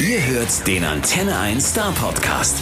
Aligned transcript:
Ihr 0.00 0.24
hört 0.24 0.66
den 0.66 0.82
Antenne 0.82 1.38
1 1.38 1.72
Star 1.72 1.92
Podcast. 1.92 2.56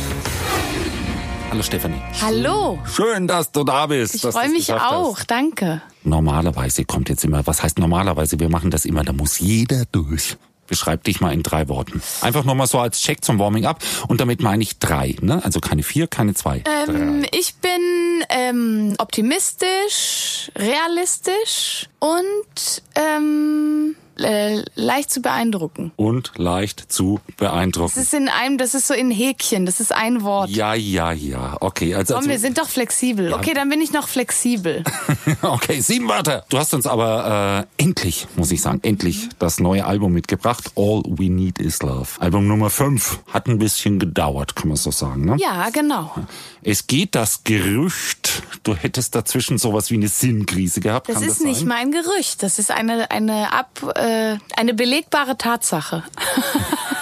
Hallo 1.53 1.63
Stefanie. 1.63 2.03
Hallo. 2.21 2.81
Schön, 2.85 3.29
dass 3.29 3.53
du 3.53 3.63
da 3.63 3.87
bist. 3.87 4.17
Ich 4.17 4.23
freue 4.23 4.49
mich 4.49 4.73
auch, 4.73 5.17
Hast. 5.17 5.31
danke. 5.31 5.81
Normalerweise 6.03 6.85
kommt 6.85 7.09
jetzt 7.09 7.25
immer, 7.25 7.47
was 7.47 7.63
heißt 7.63 7.79
normalerweise? 7.79 8.41
Wir 8.41 8.49
machen 8.49 8.73
das 8.73 8.85
immer, 8.85 9.05
da 9.05 9.13
muss 9.13 9.39
jeder 9.39 9.85
durch. 9.93 10.37
Beschreib 10.67 11.05
dich 11.05 11.21
mal 11.21 11.33
in 11.33 11.45
drei 11.45 11.69
Worten. 11.69 12.03
Einfach 12.23 12.43
nur 12.43 12.57
mal 12.57 12.67
so 12.67 12.81
als 12.81 13.01
Check 13.03 13.25
zum 13.25 13.39
Warming 13.39 13.67
up. 13.67 13.85
Und 14.09 14.21
damit 14.21 14.43
meine 14.43 14.65
ich 14.65 14.81
drei, 14.81 15.15
ne? 15.21 15.41
Also 15.45 15.61
keine 15.61 15.85
vier, 15.85 16.09
keine 16.09 16.35
zwei. 16.35 16.65
Ähm, 16.89 17.25
ich 17.31 17.55
bin 17.55 18.25
ähm, 18.31 18.97
optimistisch, 18.99 20.51
realistisch 20.57 21.89
und 22.01 22.83
ähm, 22.97 23.95
äh, 24.19 24.63
leicht 24.75 25.11
zu 25.11 25.23
beeindrucken. 25.23 25.93
Und 25.97 26.33
leicht 26.37 26.91
zu 26.93 27.21
Das 27.27 27.37
beeindrucken. 27.37 28.01
ist 28.01 28.15
in 28.15 28.29
einem, 28.29 28.59
das 28.59 28.75
ist 28.75 28.87
so 28.87 28.95
in 28.95 29.11
Häkchen, 29.11 29.67
das 29.67 29.81
ist 29.81 29.93
ein 29.95 30.23
Wort. 30.23 30.51
Ja, 30.51 30.75
ja, 30.75 31.13
ja. 31.13 31.57
Okay, 31.61 31.95
also, 31.95 32.15
Komm, 32.15 32.19
also 32.21 32.31
wir 32.31 32.39
sind 32.39 32.59
doch 32.59 32.69
flexibel. 32.69 33.33
Okay, 33.33 33.55
dann 33.55 33.69
bin 33.69 33.81
ich 33.81 33.93
noch 33.93 34.09
flexibel. 34.09 34.85
okay, 35.43 35.81
sieben 35.81 36.09
Wörter. 36.09 36.45
Du 36.49 36.59
hast 36.59 36.75
uns 36.75 36.87
aber 36.87 37.67
äh, 37.79 37.83
endlich, 37.83 38.27
muss 38.37 38.51
ich 38.51 38.61
sagen, 38.63 38.81
endlich 38.83 39.29
das 39.39 39.61
neue 39.61 39.85
Album 39.87 40.13
mitgebracht. 40.13 40.73
All 40.77 41.03
We 41.07 41.31
Need 41.31 41.59
Is 41.59 41.83
Love. 41.83 42.09
Album 42.19 42.47
Nummer 42.49 42.71
fünf. 42.71 43.21
Hat 43.29 43.47
ein 43.47 43.59
bisschen 43.59 43.99
gedauert, 43.99 44.57
kann 44.57 44.69
man 44.69 44.77
so 44.77 44.91
sagen, 44.91 45.25
ne? 45.25 45.37
Ja, 45.39 45.71
genau. 45.71 46.15
Es 46.63 46.87
geht 46.87 47.15
das 47.15 47.45
Gerücht, 47.45 48.43
du 48.63 48.75
hättest 48.75 49.15
dazwischen 49.15 49.59
sowas 49.59 49.91
wie 49.91 49.95
eine 49.95 50.09
Sinnkrise 50.09 50.81
gehabt. 50.81 51.09
Das 51.09 51.23
ist 51.23 51.41
das 51.41 51.41
nicht 51.41 51.65
mein 51.65 51.93
Gerücht. 51.93 52.43
Das 52.43 52.59
ist 52.59 52.71
eine 52.71 53.11
eine 53.11 53.53
ab 53.53 53.69
äh, 53.95 54.08
eine 54.57 54.75
belegbare 54.75 55.37
Tatsache. 55.37 56.05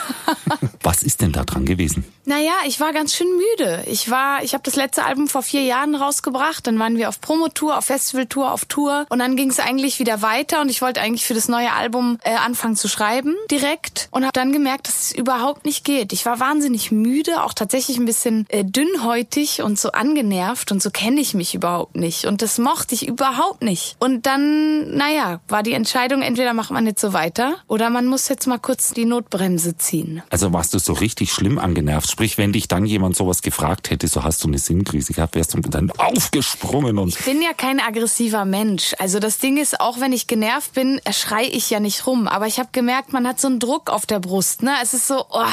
Was 0.87 1.03
ist 1.03 1.21
denn 1.21 1.33
da 1.33 1.43
dran 1.43 1.65
gewesen? 1.65 2.05
Naja, 2.27 2.53
ich 2.65 2.79
war 2.79 2.93
ganz 2.93 3.13
schön 3.15 3.27
müde. 3.37 3.83
Ich 3.87 4.09
war, 4.09 4.45
ich 4.45 4.53
habe 4.53 4.63
das 4.63 4.77
letzte 4.77 5.05
Album 5.05 5.27
vor 5.27 5.43
vier 5.43 5.63
Jahren 5.63 5.97
rausgebracht. 5.97 6.65
Dann 6.67 6.79
waren 6.79 6.97
wir 6.97 7.09
auf 7.09 7.21
Promotour, 7.21 7.77
auf 7.77 7.87
Festivaltour, 7.87 8.53
auf 8.53 8.67
Tour. 8.67 9.07
Und 9.09 9.19
dann 9.19 9.35
ging 9.35 9.51
es 9.51 9.59
eigentlich 9.59 9.99
wieder 9.99 10.23
weiter. 10.23 10.61
Und 10.61 10.69
ich 10.69 10.83
wollte 10.83 11.01
eigentlich 11.01 11.25
für 11.25 11.35
das 11.35 11.49
neue 11.49 11.73
Album 11.73 12.19
äh, 12.23 12.35
anfangen 12.35 12.77
zu 12.77 12.87
schreiben 12.89 13.35
direkt. 13.51 14.09
Und 14.13 14.23
habe 14.23 14.33
dann 14.33 14.53
gemerkt, 14.53 14.87
dass 14.87 15.03
es 15.03 15.13
überhaupt 15.13 15.65
nicht 15.65 15.85
geht. 15.85 16.13
Ich 16.13 16.25
war 16.25 16.39
wahnsinnig 16.39 16.93
müde, 16.93 17.43
auch 17.43 17.53
tatsächlich 17.53 17.97
ein 17.99 18.07
bisschen 18.07 18.47
äh, 18.49 18.65
dünnhäutig 18.65 19.63
und 19.63 19.79
so 19.79 19.91
angenervt. 19.91 20.71
Und 20.71 20.81
so 20.81 20.91
kenne 20.91 21.21
ich 21.21 21.35
mich 21.35 21.55
überhaupt 21.55 21.97
nicht. 21.97 22.27
Und 22.27 22.43
das 22.43 22.59
mochte 22.59 22.95
ich 22.95 23.09
überhaupt 23.09 23.63
nicht. 23.63 23.97
Und 23.99 24.27
dann, 24.27 24.97
naja, 24.97 25.41
war 25.49 25.65
die 25.65 25.73
Entscheidung, 25.73 26.23
entweder 26.23 26.55
macht 26.55 26.71
man 26.71 26.87
jetzt 26.87 27.01
so 27.01 27.13
weiter 27.13 27.57
oder 27.67 27.91
man 27.91 28.07
muss 28.07 28.29
jetzt 28.29 28.47
mal 28.47 28.59
kurz 28.59 28.93
die 28.93 29.05
Notbremse 29.05 29.77
ziehen. 29.77 30.23
Also 30.31 30.53
warst 30.53 30.75
du 30.75 30.76
so 30.85 30.93
richtig 30.93 31.33
schlimm 31.33 31.59
angenervt? 31.59 32.11
Sprich, 32.11 32.39
wenn 32.39 32.53
dich 32.53 32.69
dann 32.69 32.87
jemand 32.87 33.17
sowas 33.17 33.43
gefragt 33.43 33.91
hätte, 33.91 34.09
so 34.09 34.25
hast 34.25 34.45
du 34.45 34.49
eine 34.49 34.59
Sinnkrise 34.59 35.13
gehabt, 35.13 35.35
wärst 35.35 35.55
du 35.55 35.61
dann 35.61 35.91
aufgesprungen 35.93 36.99
und 36.99 37.09
Ich 37.19 37.25
bin 37.25 37.43
ja 37.43 37.53
kein 37.53 37.81
aggressiver 37.81 38.45
Mensch. 38.45 38.95
Also 38.99 39.19
das 39.19 39.39
Ding 39.39 39.57
ist, 39.57 39.81
auch 39.81 40.01
wenn 40.01 40.13
ich 40.13 40.27
genervt 40.27 40.75
bin, 40.75 41.01
schrei 41.11 41.45
ich 41.45 41.71
ja 41.71 41.81
nicht 41.81 42.07
rum. 42.07 42.29
Aber 42.29 42.47
ich 42.47 42.59
habe 42.59 42.69
gemerkt, 42.73 43.13
man 43.13 43.27
hat 43.27 43.41
so 43.41 43.49
einen 43.49 43.61
Druck 43.61 43.91
auf 43.91 44.07
der 44.07 44.21
Brust. 44.21 44.63
Ne? 44.63 44.73
Es 44.83 44.95
ist 44.95 45.07
so, 45.07 45.25
oh, 45.31 45.45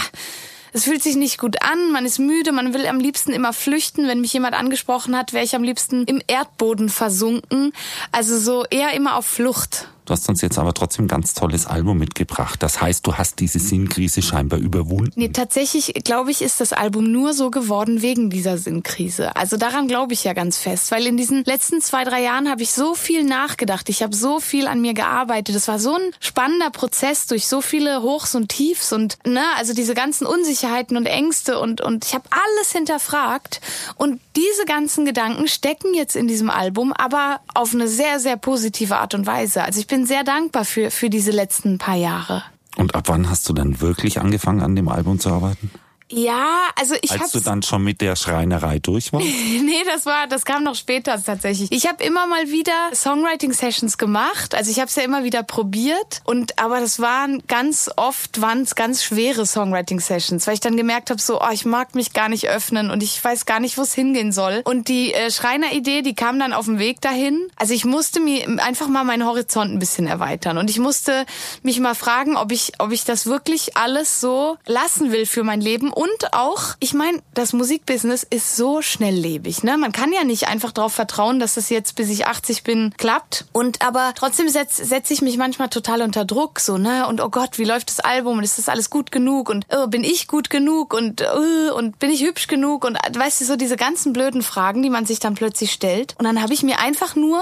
es 0.74 0.86
fühlt 0.86 1.04
sich 1.04 1.16
nicht 1.16 1.38
gut 1.38 1.62
an, 1.62 1.92
man 1.92 2.04
ist 2.04 2.18
müde, 2.18 2.52
man 2.52 2.74
will 2.74 2.88
am 2.88 3.00
liebsten 3.00 3.32
immer 3.32 3.54
flüchten. 3.54 4.08
Wenn 4.08 4.22
mich 4.22 4.34
jemand 4.34 4.56
angesprochen 4.56 5.16
hat, 5.16 5.32
wäre 5.32 5.46
ich 5.46 5.56
am 5.56 5.64
liebsten 5.64 6.06
im 6.06 6.20
Erdboden 6.26 6.90
versunken. 6.90 7.74
Also 8.12 8.40
so 8.40 8.66
eher 8.66 8.94
immer 8.94 9.16
auf 9.16 9.28
Flucht. 9.28 9.88
Du 10.06 10.14
hast 10.14 10.28
uns 10.30 10.42
jetzt 10.42 10.58
aber 10.58 10.74
trotzdem 10.74 11.06
ein 11.06 11.08
ganz 11.08 11.34
tolles 11.34 11.66
Album 11.66 11.98
mitgebracht. 11.98 12.62
Das 12.62 12.82
heißt, 12.82 13.06
du 13.06 13.16
hast 13.16 13.40
diese 13.40 13.60
Sinnkrise 13.60 14.22
scheinbar 14.22 14.60
überwunden. 14.60 15.14
Nee, 15.16 15.30
tatsächlich, 15.30 15.94
glaube 16.04 16.32
ich, 16.32 16.42
ist 16.42 16.60
das 16.62 16.74
Album 16.74 17.12
nur 17.12 17.34
so 17.34 17.52
geworden 17.52 18.02
wegen 18.02 18.30
dieser 18.30 18.58
Sinnkrise. 18.58 19.36
Also 19.36 19.58
daran 19.58 19.88
glaube 19.88 20.14
ich 20.14 20.24
ja 20.24 20.34
ganz 20.34 20.58
fest, 20.58 20.92
weil 20.92 21.06
in 21.08 21.18
diesen 21.18 21.44
letzten 21.46 21.82
zwei, 21.82 22.04
drei 22.04 22.22
Jahren 22.22 22.50
habe 22.50 22.62
ich 22.62 22.72
so 22.72 22.96
viel 22.96 23.24
nachgedacht. 23.24 23.90
Ich 23.90 24.04
habe 24.04 24.16
so 24.16 24.40
viel 24.40 24.68
an 24.68 24.82
mir 24.82 24.94
gearbeitet. 24.94 25.56
Das 25.56 25.68
war 25.68 25.80
so 25.80 25.96
ein 25.96 26.12
spannender 26.20 26.70
Prozess 26.70 27.28
durch 27.28 27.48
so 27.48 27.62
viele 27.62 28.02
Hochs 28.02 28.36
und 28.36 28.50
Tiefs 28.50 28.94
und, 28.94 29.18
ne, 29.26 29.44
also 29.58 29.74
diese 29.74 29.94
ganzen 29.94 30.26
Unsicherheiten 30.26 30.98
und 30.98 31.06
Ängste 31.06 31.60
und, 31.60 31.82
und 31.82 32.06
ich 32.06 32.14
habe 32.14 32.26
alles 32.32 32.72
hinterfragt. 32.72 33.62
Und 33.96 34.20
diese 34.36 34.66
ganzen 34.66 35.06
Gedanken 35.06 35.48
stecken 35.48 35.94
jetzt 35.94 36.16
in 36.16 36.28
diesem 36.28 36.50
Album, 36.50 36.92
aber 36.94 37.42
auf 37.54 37.74
eine 37.74 37.88
sehr, 37.88 38.20
sehr 38.20 38.38
positive 38.38 38.98
Art 38.98 39.14
und 39.14 39.26
Weise. 39.26 39.64
Also 39.64 39.80
ich 39.80 39.88
bin 39.94 40.08
sehr 40.08 40.24
dankbar 40.24 40.66
für, 40.66 40.90
für 40.90 41.12
diese 41.12 41.30
letzten 41.30 41.78
paar 41.78 41.94
Jahre. 41.94 42.42
Und 42.78 42.96
ab 42.96 43.04
wann 43.10 43.30
hast 43.30 43.48
du 43.48 43.54
dann 43.54 43.80
wirklich 43.80 44.20
angefangen, 44.20 44.62
an 44.62 44.76
dem 44.76 44.90
Album 44.90 45.20
zu 45.20 45.30
arbeiten? 45.30 45.70
Ja, 46.10 46.70
also 46.80 46.96
ich 47.02 47.12
Als 47.12 47.32
du 47.32 47.40
dann 47.40 47.64
schon 47.64 47.84
mit 47.84 48.02
der 48.02 48.16
Schreinerei 48.16 48.80
durch 48.80 49.14
warst? 49.14 49.26
Nee, 49.64 49.84
das 49.86 50.06
war, 50.06 50.28
das 50.28 50.46
kam 50.46 50.64
noch 50.64 50.76
später 50.76 51.22
tatsächlich. 51.24 51.72
Ich 51.72 51.88
habe 51.88 52.04
immer 52.04 52.28
mal 52.28 52.50
wieder 52.50 52.74
Songwriting-Sessions 52.94 53.98
gemacht. 53.98 54.56
Also 54.56 54.70
ich 54.72 54.80
habe 54.80 54.88
es 54.88 54.96
ja 54.96 55.04
immer 55.04 55.24
wieder 55.24 55.42
probiert. 55.42 56.22
Und 56.26 56.60
aber 56.60 56.80
das 56.80 57.00
waren 57.00 57.44
ganz 57.48 57.90
oft 57.96 58.42
waren's 58.42 58.76
ganz 58.76 59.04
schwere 59.04 59.46
Songwriting-Sessions, 59.46 60.46
weil 60.48 60.56
ich 60.56 60.60
dann 60.60 60.78
gemerkt 60.78 61.10
habe, 61.10 61.22
so, 61.22 61.42
oh, 61.42 61.52
ich 61.52 61.66
mag 61.66 61.96
mich 61.96 62.14
gar 62.14 62.30
nicht 62.30 62.50
öffnen 62.50 62.92
und 62.92 63.02
ich 63.04 63.24
weiß 63.24 63.46
gar 63.46 63.60
nicht, 63.60 63.78
wo 63.78 63.82
es 63.84 63.94
hingehen 63.94 64.32
soll. 64.32 64.62
Und 64.66 64.88
die 64.88 65.14
äh, 65.14 65.32
Schreiner-Idee, 65.32 66.02
die 66.02 66.16
kam 66.16 66.40
dann 66.40 66.54
auf 66.54 66.66
dem 66.66 66.80
Weg 66.80 67.02
dahin. 67.02 67.48
Also 67.56 67.74
ich 67.74 67.86
musste 67.86 68.20
mir 68.20 68.48
einfach 68.60 68.88
mal 68.88 69.04
meinen 69.04 69.26
Horizont 69.26 69.72
ein 69.72 69.80
bisschen 69.80 70.08
erweitern 70.08 70.58
und 70.58 70.70
ich 70.70 70.80
musste 70.80 71.26
mich 71.62 71.80
mal 71.80 71.96
fragen, 71.96 72.36
ob 72.36 72.52
ich, 72.52 72.74
ob 72.80 72.92
ich 72.92 73.06
das 73.06 73.26
wirklich 73.26 73.78
alles 73.78 74.20
so 74.20 74.58
lassen 74.66 75.12
will 75.12 75.26
für 75.26 75.44
mein 75.44 75.62
Leben 75.62 75.93
und 75.94 76.34
auch, 76.34 76.76
ich 76.80 76.94
meine, 76.94 77.22
das 77.34 77.54
Musikbusiness 77.54 78.24
ist 78.24 78.56
so 78.56 78.82
schnelllebig, 78.82 79.64
ne? 79.64 79.78
Man 79.78 79.92
kann 79.92 80.12
ja 80.12 80.24
nicht 80.24 80.48
einfach 80.48 80.72
darauf 80.72 80.94
vertrauen, 80.94 81.40
dass 81.40 81.54
das 81.54 81.70
jetzt 81.70 81.96
bis 81.96 82.10
ich 82.10 82.26
80 82.26 82.64
bin 82.64 82.94
klappt. 82.98 83.46
Und 83.52 83.86
aber 83.86 84.14
trotzdem 84.16 84.50
setze 84.50 84.84
setz 84.86 85.12
ich 85.12 85.22
mich 85.22 85.38
manchmal 85.38 85.70
total 85.70 86.02
unter 86.02 86.26
Druck, 86.26 86.60
so, 86.60 86.78
ne? 86.78 87.08
Und 87.08 87.22
oh 87.22 87.30
Gott, 87.30 87.60
wie 87.60 87.64
läuft 87.64 87.90
das 87.90 88.00
Album? 88.00 88.40
Und 88.40 88.44
ist 88.44 88.58
das 88.58 88.70
alles 88.70 88.90
gut 88.90 89.12
genug? 89.12 89.50
Und 89.50 89.68
oh, 89.70 89.88
bin 89.88 90.04
ich 90.04 90.28
gut 90.28 90.50
genug? 90.50 90.94
Und 90.94 91.22
oh, 91.22 91.76
und 91.76 92.00
bin 92.00 92.10
ich 92.10 92.24
hübsch 92.24 92.48
genug? 92.48 92.86
Und 92.86 92.98
weißt 92.98 93.42
du, 93.42 93.46
so 93.46 93.56
diese 93.56 93.78
ganzen 93.78 94.14
blöden 94.14 94.42
Fragen, 94.42 94.82
die 94.82 94.90
man 94.90 95.06
sich 95.06 95.20
dann 95.20 95.36
plötzlich 95.36 95.72
stellt. 95.72 96.16
Und 96.18 96.26
dann 96.26 96.42
habe 96.42 96.54
ich 96.54 96.64
mir 96.64 96.80
einfach 96.80 97.16
nur, 97.16 97.42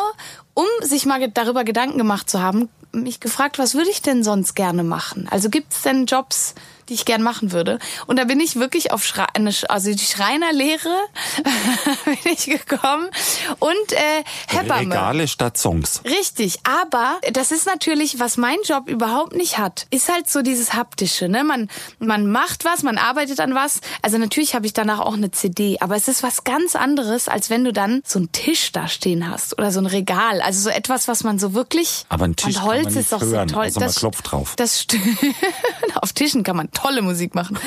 um 0.53 0.65
sich 0.81 1.05
mal 1.05 1.25
darüber 1.29 1.63
Gedanken 1.63 1.97
gemacht 1.97 2.29
zu 2.29 2.41
haben, 2.41 2.69
mich 2.91 3.19
gefragt, 3.19 3.59
was 3.59 3.75
würde 3.75 3.89
ich 3.89 4.01
denn 4.01 4.23
sonst 4.23 4.55
gerne 4.55 4.83
machen? 4.83 5.27
Also 5.31 5.49
gibt's 5.49 5.81
denn 5.83 6.05
Jobs, 6.05 6.55
die 6.91 6.95
ich 6.95 7.05
gern 7.05 7.21
machen 7.23 7.51
würde? 7.53 7.79
Und 8.07 8.17
da 8.19 8.25
bin 8.25 8.39
ich 8.41 8.57
wirklich 8.57 8.91
auf 8.91 9.03
Schrei 9.05 9.25
eine, 9.33 9.51
Sch- 9.51 9.65
also 9.67 9.91
die 9.91 9.97
Schreinerlehre 10.05 10.89
bin 12.05 12.17
ich 12.33 12.45
gekommen 12.45 13.09
und 13.59 13.91
äh, 13.93 14.23
Hebamme. 14.47 14.81
Regale 14.81 15.27
statt 15.27 15.57
Songs. 15.57 16.01
Richtig, 16.05 16.59
aber 16.63 17.19
das 17.31 17.51
ist 17.51 17.65
natürlich, 17.65 18.19
was 18.19 18.37
mein 18.37 18.57
Job 18.65 18.87
überhaupt 18.89 19.33
nicht 19.35 19.57
hat, 19.57 19.87
ist 19.89 20.11
halt 20.11 20.29
so 20.29 20.41
dieses 20.41 20.73
haptische, 20.73 21.29
ne? 21.29 21.43
Man 21.43 21.69
man 21.99 22.29
macht 22.29 22.65
was, 22.65 22.83
man 22.83 22.97
arbeitet 22.97 23.39
an 23.39 23.55
was. 23.55 23.79
Also 24.01 24.17
natürlich 24.17 24.53
habe 24.55 24.65
ich 24.65 24.73
danach 24.73 24.99
auch 24.99 25.13
eine 25.13 25.31
CD, 25.31 25.77
aber 25.79 25.95
es 25.95 26.07
ist 26.07 26.23
was 26.23 26.43
ganz 26.43 26.75
anderes, 26.75 27.27
als 27.27 27.49
wenn 27.49 27.63
du 27.63 27.71
dann 27.73 28.01
so 28.05 28.19
einen 28.19 28.31
Tisch 28.31 28.71
da 28.71 28.87
stehen 28.87 29.29
hast 29.29 29.57
oder 29.57 29.71
so 29.71 29.79
ein 29.79 29.85
Regal, 29.85 30.41
also 30.41 30.59
so 30.61 30.69
etwas, 30.69 31.07
was 31.07 31.23
man 31.23 31.39
so 31.39 31.53
wirklich 31.53 32.05
Aber 32.09 32.25
ein 32.25 32.35
Tisch 32.35 32.47
und 32.47 32.53
kann 32.55 32.63
Holz 32.65 32.83
man 32.85 32.93
nicht 32.93 33.01
ist 33.03 33.13
doch 33.13 33.21
hören, 33.21 33.47
so 33.49 33.55
toll. 33.55 33.65
außer 33.67 33.79
man 33.79 33.91
klopft 33.93 34.31
drauf. 34.31 34.53
Das 34.57 34.81
stimmt. 34.81 35.17
Auf 35.95 36.13
Tischen 36.13 36.43
kann 36.43 36.55
man 36.55 36.71
tolle 36.81 37.01
Musik 37.01 37.35
machen. 37.35 37.57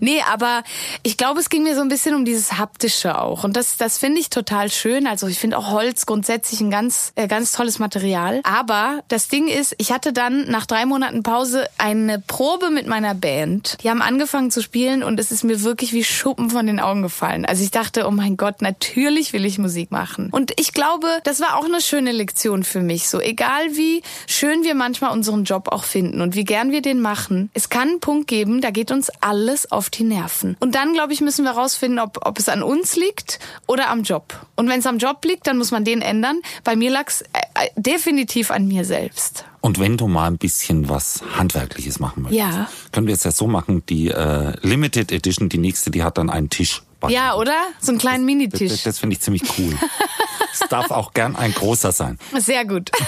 Nee, 0.00 0.22
aber 0.32 0.62
ich 1.02 1.16
glaube, 1.16 1.40
es 1.40 1.48
ging 1.48 1.62
mir 1.62 1.74
so 1.74 1.82
ein 1.82 1.88
bisschen 1.88 2.14
um 2.14 2.24
dieses 2.24 2.58
haptische 2.58 3.18
auch 3.18 3.44
und 3.44 3.56
das 3.56 3.76
das 3.76 3.98
finde 3.98 4.20
ich 4.20 4.30
total 4.30 4.70
schön. 4.70 5.06
Also 5.06 5.26
ich 5.26 5.38
finde 5.38 5.58
auch 5.58 5.70
Holz 5.70 6.06
grundsätzlich 6.06 6.60
ein 6.60 6.70
ganz 6.70 7.12
äh, 7.16 7.28
ganz 7.28 7.52
tolles 7.52 7.78
Material, 7.78 8.40
aber 8.44 9.02
das 9.08 9.28
Ding 9.28 9.48
ist, 9.48 9.74
ich 9.78 9.92
hatte 9.92 10.12
dann 10.12 10.50
nach 10.50 10.66
drei 10.66 10.86
Monaten 10.86 11.22
Pause 11.22 11.66
eine 11.78 12.18
Probe 12.18 12.70
mit 12.70 12.86
meiner 12.86 13.14
Band. 13.14 13.78
Die 13.82 13.90
haben 13.90 14.02
angefangen 14.02 14.50
zu 14.50 14.62
spielen 14.62 15.02
und 15.02 15.18
es 15.20 15.30
ist 15.30 15.44
mir 15.44 15.62
wirklich 15.62 15.92
wie 15.92 16.04
Schuppen 16.04 16.50
von 16.50 16.66
den 16.66 16.80
Augen 16.80 17.02
gefallen. 17.02 17.44
Also 17.44 17.62
ich 17.62 17.70
dachte, 17.70 18.06
oh 18.06 18.10
mein 18.10 18.36
Gott, 18.36 18.62
natürlich 18.62 19.32
will 19.32 19.44
ich 19.44 19.58
Musik 19.58 19.90
machen. 19.90 20.28
Und 20.30 20.52
ich 20.58 20.72
glaube, 20.72 21.08
das 21.24 21.40
war 21.40 21.56
auch 21.56 21.64
eine 21.64 21.80
schöne 21.80 22.12
Lektion 22.12 22.64
für 22.64 22.80
mich. 22.80 23.08
So 23.08 23.20
egal 23.20 23.76
wie 23.76 24.02
schön 24.26 24.64
wir 24.64 24.74
manchmal 24.74 25.12
unseren 25.12 25.44
Job 25.44 25.68
auch 25.68 25.84
finden 25.84 26.20
und 26.20 26.34
wie 26.34 26.44
gern 26.44 26.70
wir 26.70 26.82
den 26.82 27.00
machen, 27.00 27.50
es 27.54 27.68
kann 27.68 27.88
einen 27.88 28.00
Punkt 28.00 28.26
geben, 28.26 28.51
da 28.60 28.70
geht 28.70 28.90
uns 28.90 29.10
alles 29.20 29.70
auf 29.72 29.90
die 29.90 30.04
Nerven. 30.04 30.56
Und 30.60 30.74
dann, 30.74 30.92
glaube 30.92 31.12
ich, 31.12 31.20
müssen 31.20 31.44
wir 31.44 31.52
rausfinden, 31.52 31.98
ob, 31.98 32.26
ob 32.26 32.38
es 32.38 32.48
an 32.48 32.62
uns 32.62 32.96
liegt 32.96 33.38
oder 33.66 33.88
am 33.90 34.02
Job. 34.02 34.34
Und 34.56 34.68
wenn 34.68 34.80
es 34.80 34.86
am 34.86 34.98
Job 34.98 35.24
liegt, 35.24 35.46
dann 35.46 35.58
muss 35.58 35.70
man 35.70 35.84
den 35.84 36.02
ändern. 36.02 36.40
Bei 36.64 36.76
mir 36.76 36.90
lag 36.90 37.04
es 37.08 37.22
äh, 37.22 37.26
äh, 37.54 37.68
definitiv 37.76 38.50
an 38.50 38.66
mir 38.68 38.84
selbst. 38.84 39.44
Und 39.60 39.78
wenn 39.78 39.96
du 39.96 40.08
mal 40.08 40.26
ein 40.26 40.38
bisschen 40.38 40.88
was 40.88 41.22
Handwerkliches 41.36 42.00
machen 42.00 42.24
möchtest, 42.24 42.40
Ja. 42.40 42.68
können 42.90 43.06
wir 43.06 43.14
es 43.14 43.22
ja 43.24 43.30
so 43.30 43.46
machen, 43.46 43.84
die 43.88 44.08
äh, 44.08 44.54
Limited 44.62 45.12
Edition, 45.12 45.48
die 45.48 45.58
nächste, 45.58 45.90
die 45.90 46.02
hat 46.02 46.18
dann 46.18 46.30
einen 46.30 46.50
Tisch. 46.50 46.82
Ja, 47.08 47.34
oder? 47.34 47.54
So 47.80 47.90
einen 47.90 47.98
kleinen 47.98 48.22
Das, 48.22 48.26
Minitisch. 48.26 48.82
das 48.84 48.98
finde 49.00 49.14
ich 49.14 49.20
ziemlich 49.22 49.42
cool. 49.58 49.76
es 50.52 50.60
darf 50.68 50.92
auch 50.92 51.12
gern 51.12 51.34
ein 51.34 51.52
großer 51.52 51.90
sein. 51.90 52.16
Sehr 52.38 52.64
gut. 52.64 52.90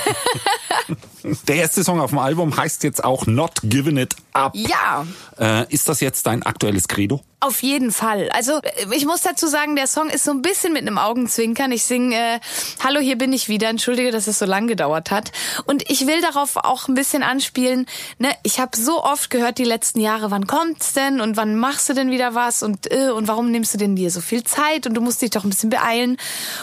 Der 1.49 1.56
erste 1.56 1.85
Song 1.85 2.00
auf 2.00 2.11
dem 2.11 2.19
Album 2.19 2.56
heißt 2.56 2.82
jetzt 2.85 3.02
auch 3.05 3.26
Not 3.26 3.61
Giving 3.62 3.97
It 3.99 4.17
ab. 4.34 4.52
Ja. 4.54 5.06
Äh, 5.38 5.72
ist 5.72 5.88
das 5.88 6.00
jetzt 6.00 6.26
dein 6.26 6.42
aktuelles 6.42 6.88
Credo? 6.88 7.22
Auf 7.40 7.62
jeden 7.62 7.92
Fall. 7.92 8.31
Also 8.31 8.60
ich 8.90 9.04
muss 9.04 9.20
dazu 9.20 9.46
sagen, 9.46 9.76
der 9.76 9.86
Song 9.86 10.08
ist 10.08 10.25
so 10.25 10.31
ein 10.31 10.40
bisschen 10.40 10.72
mit 10.72 10.81
einem 10.81 10.96
Augenzwinkern. 10.96 11.72
Ich 11.72 11.84
singe 11.84 12.16
äh, 12.16 12.40
Hallo, 12.82 13.00
hier 13.00 13.19
bin 13.19 13.34
ich 13.34 13.50
wieder. 13.50 13.69
Entschuldige, 13.69 14.10
dass 14.10 14.28
es 14.28 14.38
so 14.38 14.46
lang 14.46 14.66
gedauert 14.66 15.10
hat. 15.10 15.31
Und 15.66 15.90
ich 15.90 16.06
will 16.06 16.22
darauf 16.22 16.56
auch 16.56 16.88
ein 16.88 16.94
bisschen 16.94 17.22
anspielen. 17.22 17.84
Ne, 18.19 18.31
ich 18.44 18.60
habe 18.60 18.75
so 18.76 19.04
oft 19.04 19.28
gehört 19.28 19.58
die 19.58 19.64
letzten 19.64 20.00
Jahre, 20.00 20.31
wann 20.31 20.46
kommt's 20.46 20.94
denn 20.94 21.20
und 21.20 21.37
wann 21.37 21.54
machst 21.56 21.88
du 21.90 21.92
denn 21.92 22.10
wieder 22.10 22.34
was 22.34 22.62
und 22.62 22.90
äh, 22.90 23.10
und 23.10 23.28
warum 23.28 23.50
nimmst 23.50 23.75
du 23.75 23.78
denn 23.78 23.94
dir 23.94 24.10
so 24.10 24.22
viel 24.22 24.42
Zeit 24.44 24.87
und 24.87 24.94
du 24.94 25.02
musst 25.02 25.20
dich 25.20 25.30
doch 25.30 25.44
ein 25.44 25.50
bisschen 25.50 25.70
beeilen. 25.70 26.16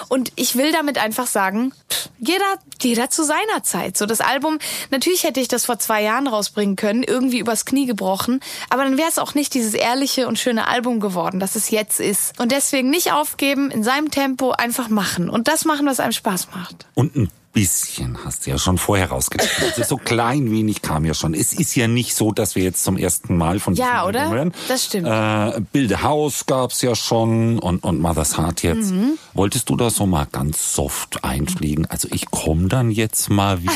Und 0.10 0.32
ich 0.36 0.56
will 0.56 0.72
damit 0.72 0.98
einfach 0.98 1.28
sagen, 1.28 1.74
jeder 2.18 2.58
jeder 2.82 3.12
zu 3.12 3.24
seiner 3.24 3.62
Zeit. 3.62 3.98
So 3.98 4.08
das 4.08 4.22
Album. 4.22 4.58
Natürlich 4.90 5.24
hätte 5.26 5.40
ich 5.40 5.48
das 5.48 5.66
vor 5.66 5.78
zwei 5.78 6.02
Jahren 6.02 6.26
rausbringen 6.26 6.76
können, 6.76 7.04
irgendwie 7.04 7.38
übers 7.38 7.61
Knie 7.66 7.86
gebrochen, 7.86 8.40
aber 8.70 8.84
dann 8.84 8.98
wäre 8.98 9.10
es 9.10 9.20
auch 9.20 9.34
nicht 9.34 9.54
dieses 9.54 9.74
ehrliche 9.74 10.28
und 10.28 10.40
schöne 10.40 10.68
Album 10.68 11.00
geworden, 11.00 11.40
das 11.40 11.56
es 11.56 11.70
jetzt 11.70 12.00
ist. 12.00 12.40
Und 12.40 12.52
deswegen 12.52 12.90
nicht 12.90 13.12
aufgeben, 13.14 13.72
in 13.72 13.84
seinem 13.84 14.12
Tempo 14.12 14.52
einfach 14.52 14.90
machen. 14.90 15.30
Und 15.30 15.48
das 15.48 15.66
machen, 15.66 15.86
was 15.86 16.00
einem 16.00 16.12
Spaß 16.12 16.50
macht. 16.56 16.86
Und 16.94 17.16
ein 17.16 17.30
bisschen 17.54 18.18
hast 18.24 18.46
du 18.46 18.52
ja 18.52 18.58
schon 18.58 18.78
vorher 18.78 19.10
rausgefunden. 19.10 19.66
Also 19.78 19.84
so 19.84 19.98
klein 19.98 20.50
wenig 20.52 20.82
kam 20.82 21.04
ja 21.04 21.14
schon. 21.14 21.34
Es 21.34 21.52
ist 21.52 21.76
ja 21.76 21.88
nicht 21.90 22.16
so, 22.16 22.32
dass 22.32 22.56
wir 22.56 22.64
jetzt 22.64 22.82
zum 22.84 22.96
ersten 22.96 23.36
Mal 23.36 23.60
von 23.60 23.74
Ja, 23.76 23.86
diesem 24.06 24.08
oder? 24.08 24.20
Album 24.22 24.36
hören. 24.36 24.54
Das 24.70 24.86
stimmt. 24.86 25.08
Äh, 25.08 25.62
Bilde 25.74 26.02
Haus 26.02 26.46
gab's 26.46 26.82
ja 26.82 26.96
schon 26.96 27.60
und, 27.60 27.84
und 27.84 28.00
Mother's 28.00 28.38
Heart 28.38 28.64
jetzt. 28.64 28.92
Mhm. 28.92 29.18
Wolltest 29.34 29.70
du 29.70 29.76
da 29.76 29.90
so 29.90 30.06
mal 30.06 30.28
ganz 30.32 30.74
soft 30.74 31.26
einfliegen? 31.26 31.86
Also 31.88 32.08
ich 32.14 32.32
komme 32.32 32.70
dann 32.70 32.90
jetzt 32.90 33.30
mal 33.30 33.62
wieder. 33.64 33.74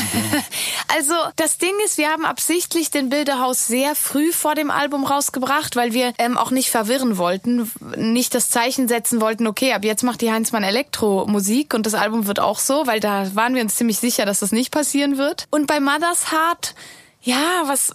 Also 0.96 1.12
das 1.36 1.58
Ding 1.58 1.74
ist, 1.84 1.98
wir 1.98 2.08
haben 2.08 2.24
absichtlich 2.24 2.90
den 2.90 3.10
Bilderhaus 3.10 3.66
sehr 3.66 3.94
früh 3.94 4.32
vor 4.32 4.54
dem 4.54 4.70
Album 4.70 5.04
rausgebracht, 5.04 5.76
weil 5.76 5.92
wir 5.92 6.14
ähm, 6.16 6.38
auch 6.38 6.50
nicht 6.50 6.70
verwirren 6.70 7.18
wollten, 7.18 7.70
nicht 7.98 8.34
das 8.34 8.48
Zeichen 8.48 8.88
setzen 8.88 9.20
wollten, 9.20 9.46
okay, 9.46 9.74
ab 9.74 9.84
jetzt 9.84 10.04
macht 10.04 10.22
die 10.22 10.32
Heinzmann 10.32 10.62
Elektromusik 10.62 11.74
und 11.74 11.84
das 11.84 11.92
Album 11.92 12.26
wird 12.26 12.40
auch 12.40 12.58
so, 12.58 12.86
weil 12.86 13.00
da 13.00 13.34
waren 13.34 13.54
wir 13.54 13.60
uns 13.60 13.74
ziemlich 13.74 13.98
sicher, 13.98 14.24
dass 14.24 14.40
das 14.40 14.52
nicht 14.52 14.72
passieren 14.72 15.18
wird. 15.18 15.44
Und 15.50 15.66
bei 15.66 15.80
Mother's 15.80 16.32
Heart 16.32 16.74
ja, 17.26 17.64
was 17.66 17.92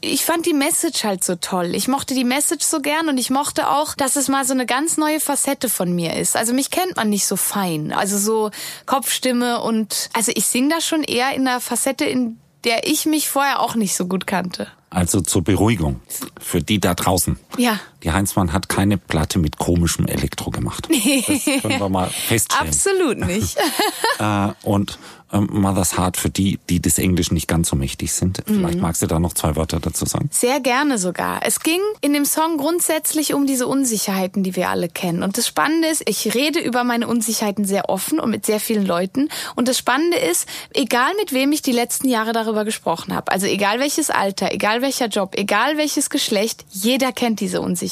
ich 0.00 0.24
fand 0.24 0.46
die 0.46 0.54
Message 0.54 1.02
halt 1.02 1.24
so 1.24 1.34
toll. 1.34 1.74
Ich 1.74 1.88
mochte 1.88 2.14
die 2.14 2.22
Message 2.22 2.64
so 2.64 2.80
gern 2.80 3.08
und 3.08 3.18
ich 3.18 3.28
mochte 3.28 3.68
auch, 3.68 3.94
dass 3.96 4.14
es 4.14 4.28
mal 4.28 4.44
so 4.44 4.52
eine 4.52 4.66
ganz 4.66 4.96
neue 4.96 5.18
Facette 5.18 5.68
von 5.68 5.92
mir 5.92 6.16
ist. 6.16 6.36
Also 6.36 6.52
mich 6.52 6.70
kennt 6.70 6.94
man 6.94 7.10
nicht 7.10 7.26
so 7.26 7.34
fein, 7.34 7.92
also 7.92 8.16
so 8.18 8.50
Kopfstimme 8.86 9.60
und 9.60 10.10
also 10.12 10.30
ich 10.34 10.46
sing 10.46 10.70
da 10.70 10.80
schon 10.80 11.02
eher 11.02 11.34
in 11.34 11.48
einer 11.48 11.60
Facette, 11.60 12.04
in 12.04 12.38
der 12.62 12.86
ich 12.86 13.04
mich 13.04 13.28
vorher 13.28 13.58
auch 13.58 13.74
nicht 13.74 13.96
so 13.96 14.06
gut 14.06 14.28
kannte. 14.28 14.68
Also 14.90 15.22
zur 15.22 15.42
Beruhigung 15.42 16.00
für 16.38 16.62
die 16.62 16.78
da 16.78 16.94
draußen. 16.94 17.40
Ja. 17.58 17.80
Die 18.02 18.10
Heinzmann 18.10 18.52
hat 18.52 18.68
keine 18.68 18.98
Platte 18.98 19.38
mit 19.38 19.58
komischem 19.58 20.06
Elektro 20.06 20.50
gemacht. 20.50 20.88
Das 20.90 21.44
können 21.62 21.78
wir 21.80 21.88
mal 21.88 22.08
feststellen. 22.08 22.68
Absolut 22.68 23.18
nicht. 23.18 23.56
Äh, 24.18 24.48
und 24.62 24.98
ähm, 25.32 25.48
Mother's 25.50 25.96
Heart 25.96 26.18
für 26.18 26.28
die, 26.28 26.58
die 26.68 26.80
des 26.80 26.98
Englischen 26.98 27.32
nicht 27.34 27.48
ganz 27.48 27.70
so 27.70 27.76
mächtig 27.76 28.12
sind. 28.12 28.42
Vielleicht 28.46 28.74
Mhm. 28.76 28.80
magst 28.82 29.00
du 29.02 29.06
da 29.06 29.18
noch 29.18 29.32
zwei 29.32 29.56
Wörter 29.56 29.80
dazu 29.80 30.04
sagen. 30.04 30.28
Sehr 30.30 30.60
gerne 30.60 30.98
sogar. 30.98 31.40
Es 31.44 31.60
ging 31.60 31.80
in 32.02 32.12
dem 32.12 32.26
Song 32.26 32.58
grundsätzlich 32.58 33.32
um 33.32 33.46
diese 33.46 33.66
Unsicherheiten, 33.66 34.42
die 34.42 34.54
wir 34.54 34.68
alle 34.68 34.88
kennen. 34.90 35.22
Und 35.22 35.38
das 35.38 35.46
Spannende 35.48 35.88
ist, 35.88 36.02
ich 36.08 36.34
rede 36.34 36.60
über 36.60 36.84
meine 36.84 37.08
Unsicherheiten 37.08 37.64
sehr 37.64 37.88
offen 37.88 38.20
und 38.20 38.30
mit 38.30 38.44
sehr 38.44 38.60
vielen 38.60 38.84
Leuten. 38.86 39.30
Und 39.56 39.66
das 39.66 39.78
Spannende 39.78 40.18
ist, 40.18 40.46
egal 40.74 41.10
mit 41.18 41.32
wem 41.32 41.50
ich 41.52 41.62
die 41.62 41.72
letzten 41.72 42.08
Jahre 42.08 42.32
darüber 42.32 42.64
gesprochen 42.66 43.14
habe, 43.14 43.32
also 43.32 43.46
egal 43.46 43.80
welches 43.80 44.10
Alter, 44.10 44.52
egal 44.52 44.82
welcher 44.82 45.06
Job, 45.06 45.32
egal 45.36 45.78
welches 45.78 46.10
Geschlecht, 46.10 46.66
jeder 46.70 47.12
kennt 47.12 47.40
diese 47.40 47.62
Unsicherheiten. 47.62 47.91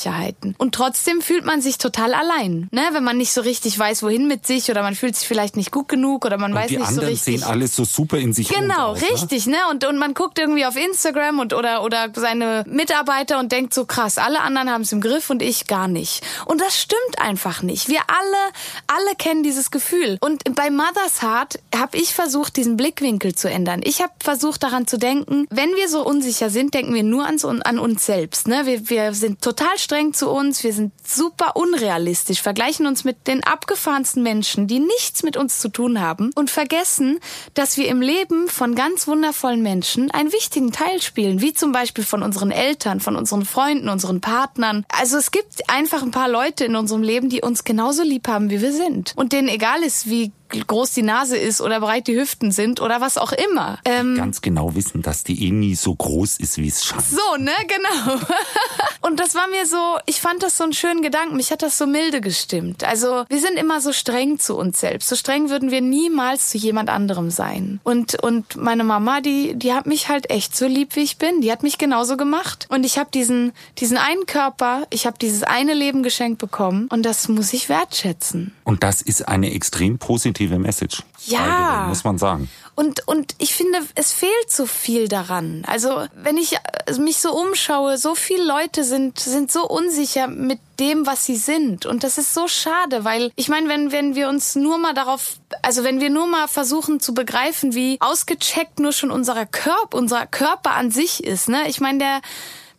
Und 0.59 0.75
trotzdem 0.75 1.21
fühlt 1.21 1.45
man 1.45 1.61
sich 1.61 1.79
total 1.79 2.15
allein, 2.15 2.69
ne? 2.73 2.83
wenn 2.93 3.05
man 3.05 3.17
nicht 3.17 3.33
so 3.33 3.41
richtig 3.41 3.79
weiß, 3.79 4.03
wohin 4.03 4.27
mit 4.29 4.47
sich 4.47 4.71
oder 4.71 4.83
man 4.83 4.95
fühlt 4.95 5.17
sich 5.17 5.27
vielleicht 5.29 5.57
nicht 5.57 5.71
gut 5.71 5.89
genug 5.89 6.25
oder 6.25 6.39
man 6.39 6.53
Und 6.53 6.59
weiß 6.59 6.69
die 6.69 6.77
nicht 6.77 6.87
so 6.87 6.91
anderen 6.93 7.09
richtig. 7.11 7.41
sehen 7.41 7.49
alles 7.49 7.77
so 7.77 7.85
super 7.85 8.19
in 8.19 8.33
sich 8.33 8.49
Genau, 8.49 8.89
aus, 8.93 9.01
ne? 9.01 9.09
richtig, 9.13 9.47
ne? 9.47 9.57
Und, 9.71 9.85
und 9.85 9.99
man 9.99 10.15
guckt 10.15 10.39
irgendwie 10.39 10.65
auf 10.67 10.77
Instagram 10.77 11.39
und 11.39 11.53
oder 11.55 11.83
oder 11.83 12.09
seine 12.15 12.65
Mitarbeiter 12.69 13.39
und 13.39 13.53
denkt 13.53 13.75
so 13.75 13.85
krass, 13.85 14.19
alle 14.19 14.41
anderen 14.41 14.71
haben 14.71 14.83
es 14.83 14.93
im 14.93 15.01
Griff 15.01 15.31
und 15.31 15.43
ich 15.43 15.67
gar 15.67 15.89
nicht. 15.89 16.23
Und 16.47 16.61
das 16.61 16.79
stimmt 16.81 17.19
einfach 17.19 17.63
nicht. 17.63 17.89
Wir 17.89 18.01
alle, 18.09 18.53
alle 18.87 19.15
kennen 19.17 19.43
dieses 19.43 19.71
Gefühl. 19.71 20.17
Und 20.21 20.55
bei 20.55 20.71
Mother's 20.71 21.23
Heart 21.23 21.59
habe 21.75 21.97
ich 21.97 22.15
versucht, 22.15 22.57
diesen 22.57 22.77
Blickwinkel 22.77 23.35
zu 23.35 23.49
ändern. 23.51 23.81
Ich 23.85 24.01
habe 24.01 24.13
versucht, 24.23 24.63
daran 24.63 24.87
zu 24.87 24.99
denken, 24.99 25.47
wenn 25.51 25.71
wir 25.77 25.89
so 25.89 26.05
unsicher 26.05 26.51
sind, 26.51 26.75
denken 26.75 26.95
wir 26.95 27.03
nur 27.03 27.27
an, 27.27 27.39
so- 27.39 27.49
an 27.49 27.79
uns 27.79 28.07
selbst. 28.07 28.49
Ne? 28.49 28.67
Wir, 28.67 28.89
wir 28.91 29.15
sind 29.15 29.43
total 29.43 29.79
streng 29.91 30.13
zu 30.13 30.31
uns, 30.31 30.63
wir 30.63 30.73
sind 30.73 30.93
super 31.05 31.57
unrealistisch, 31.57 32.43
vergleichen 32.43 32.87
uns 32.87 33.03
mit 33.03 33.27
den 33.27 33.43
abgefahrensten 33.43 34.23
Menschen, 34.23 34.69
die 34.69 34.79
nichts 34.79 35.25
mit 35.25 35.37
uns 35.37 35.59
zu 35.59 35.69
tun 35.69 36.01
haben 36.01 36.31
und 36.37 36.49
vergessen, 36.49 37.19
dass 37.55 37.77
wir 37.77 37.89
im 37.89 38.01
Leben 38.01 38.47
von 38.49 38.77
ganz 38.77 39.09
wundervollen 39.09 39.63
Menschen 39.63 40.09
einen 40.13 40.33
wichtigen 40.33 40.71
Teil 40.71 41.03
spielen, 41.03 41.41
wie 41.41 41.55
zum 41.55 41.73
Beispiel 41.73 42.05
von 42.05 42.23
unseren 42.23 42.53
Eltern, 42.53 43.01
von 43.01 43.17
unseren 43.17 43.45
Freunden, 43.45 43.89
unseren 43.89 44.21
Partnern. 44.21 44.87
Also 44.97 45.17
es 45.17 45.33
gibt 45.33 45.69
einfach 45.69 46.05
ein 46.05 46.13
paar 46.13 46.29
Leute 46.29 46.65
in 46.65 46.77
unserem 46.77 47.03
Leben, 47.03 47.29
die 47.29 47.41
uns 47.41 47.65
genauso 47.65 48.05
lieb 48.05 48.29
haben, 48.29 48.49
wie 48.49 48.63
wir 48.63 48.73
sind 48.73 49.15
und 49.17 49.33
denen 49.33 49.49
egal 49.49 49.83
ist, 49.83 50.09
wie 50.09 50.31
groß 50.51 50.93
die 50.93 51.03
Nase 51.03 51.37
ist 51.37 51.61
oder 51.61 51.81
breit 51.81 52.07
die 52.07 52.19
Hüften 52.19 52.53
sind 52.53 52.81
oder 52.81 53.01
was 53.01 53.19
auch 53.19 53.33
immer. 53.33 53.79
Ähm, 53.85 54.17
Ganz 54.17 54.41
genau 54.41 54.75
wissen, 54.75 55.03
dass 55.03 55.25
die 55.25 55.47
eh 55.47 55.51
nie 55.51 55.75
so 55.75 55.95
groß 55.95 56.39
ist, 56.39 56.59
wie 56.59 56.69
es 56.69 56.85
scheint. 56.85 57.05
so, 57.05 57.37
ne, 57.39 57.53
genau. 57.67 58.19
Und 59.01 59.19
das 59.19 59.35
war 59.35 59.49
mir 59.49 59.67
so, 59.67 59.99
ich 60.07 60.21
fand 60.21 60.43
das 60.43 60.57
so 60.57 60.65
einen 60.65 60.73
schönen 60.73 61.03
Gedanken. 61.03 61.37
Mich 61.37 61.51
hat 61.51 61.63
das 61.63 61.79
so 61.79 61.87
milde 61.87 62.21
gestimmt. 62.21 62.85
Also 62.85 63.25
wir 63.29 63.41
sind 63.41 63.57
immer 63.59 63.81
so 63.81 63.93
streng 63.93 64.39
zu 64.39 64.57
uns 64.57 64.81
selbst. 64.81 65.09
So 65.09 65.17
streng 65.17 65.49
würden 65.51 65.71
wir 65.71 65.81
niemals 65.81 66.51
zu 66.51 66.59
jemand 66.59 66.91
anderem 66.91 67.31
sein. 67.31 67.81
Und 67.85 68.23
und 68.23 68.57
meine 68.57 68.85
Mama, 68.85 69.21
die 69.21 69.55
die 69.55 69.73
hat 69.73 69.87
mich 69.87 70.09
halt 70.09 70.31
echt 70.31 70.57
so 70.57 70.67
lieb, 70.67 70.97
wie 70.97 71.01
ich 71.01 71.17
bin. 71.17 71.41
Die 71.41 71.51
hat 71.51 71.63
mich 71.63 71.79
genauso 71.79 72.17
gemacht. 72.17 72.67
Und 72.71 72.85
ich 72.85 72.99
habe 72.99 73.11
diesen 73.13 73.53
diesen 73.79 73.97
einen 73.97 74.27
Körper, 74.27 74.87
ich 74.91 75.07
habe 75.07 75.17
dieses 75.19 75.43
eine 75.43 75.75
Leben 75.75 76.03
geschenkt 76.03 76.39
bekommen. 76.39 76.87
Und 76.91 77.05
das 77.05 77.29
muss 77.29 77.53
ich 77.53 77.69
wertschätzen. 77.69 78.53
Und 78.65 78.83
das 78.83 79.03
ist 79.03 79.27
eine 79.27 79.53
extrem 79.53 79.99
positive 79.99 80.40
Message. 80.49 81.03
Ja. 81.27 81.87
Muss 81.89 82.05
man 82.05 82.19
sagen. 82.19 82.49
Und, 82.75 83.07
und 83.07 83.35
ich 83.39 83.55
finde, 83.55 83.81
es 83.95 84.13
fehlt 84.13 84.51
so 84.51 84.65
viel 84.65 85.09
daran. 85.09 85.65
Also, 85.67 86.07
wenn 86.15 86.39
ich 86.39 86.55
äh, 86.55 86.99
mich 86.99 87.19
so 87.19 87.33
umschaue, 87.33 87.99
so 87.99 88.15
viele 88.15 88.45
Leute 88.45 88.85
sind, 88.85 89.19
sind 89.19 89.53
so 89.53 89.69
unsicher 89.69 90.29
mit 90.29 90.61
dem, 90.79 91.07
was 91.07 91.27
sie 91.27 91.37
sind. 91.37 91.85
Und 91.85 92.05
das 92.05 92.17
ist 92.17 92.33
so 92.33 92.49
schade, 92.49 93.05
weil 93.05 93.33
ich 93.37 93.49
meine, 93.49 93.69
wenn, 93.69 93.93
wenn 93.93 94.15
wir 94.15 94.31
uns 94.31 94.55
nur 94.55 94.79
mal 94.79 94.95
darauf, 94.95 95.35
also 95.61 95.85
wenn 95.85 96.01
wir 96.01 96.09
nur 96.09 96.27
mal 96.27 96.49
versuchen 96.49 97.01
zu 97.01 97.13
begreifen, 97.13 97.75
wie 97.75 97.99
ausgecheckt 98.01 98.79
nur 98.79 98.93
schon 98.93 99.11
unser 99.11 99.45
Körper, 99.45 99.99
unser 99.99 100.27
Körper 100.27 100.73
an 100.73 100.91
sich 100.91 101.23
ist, 101.23 101.51
ne? 101.51 101.69
Ich 101.69 101.81
meine, 101.81 101.99
der, 101.99 102.21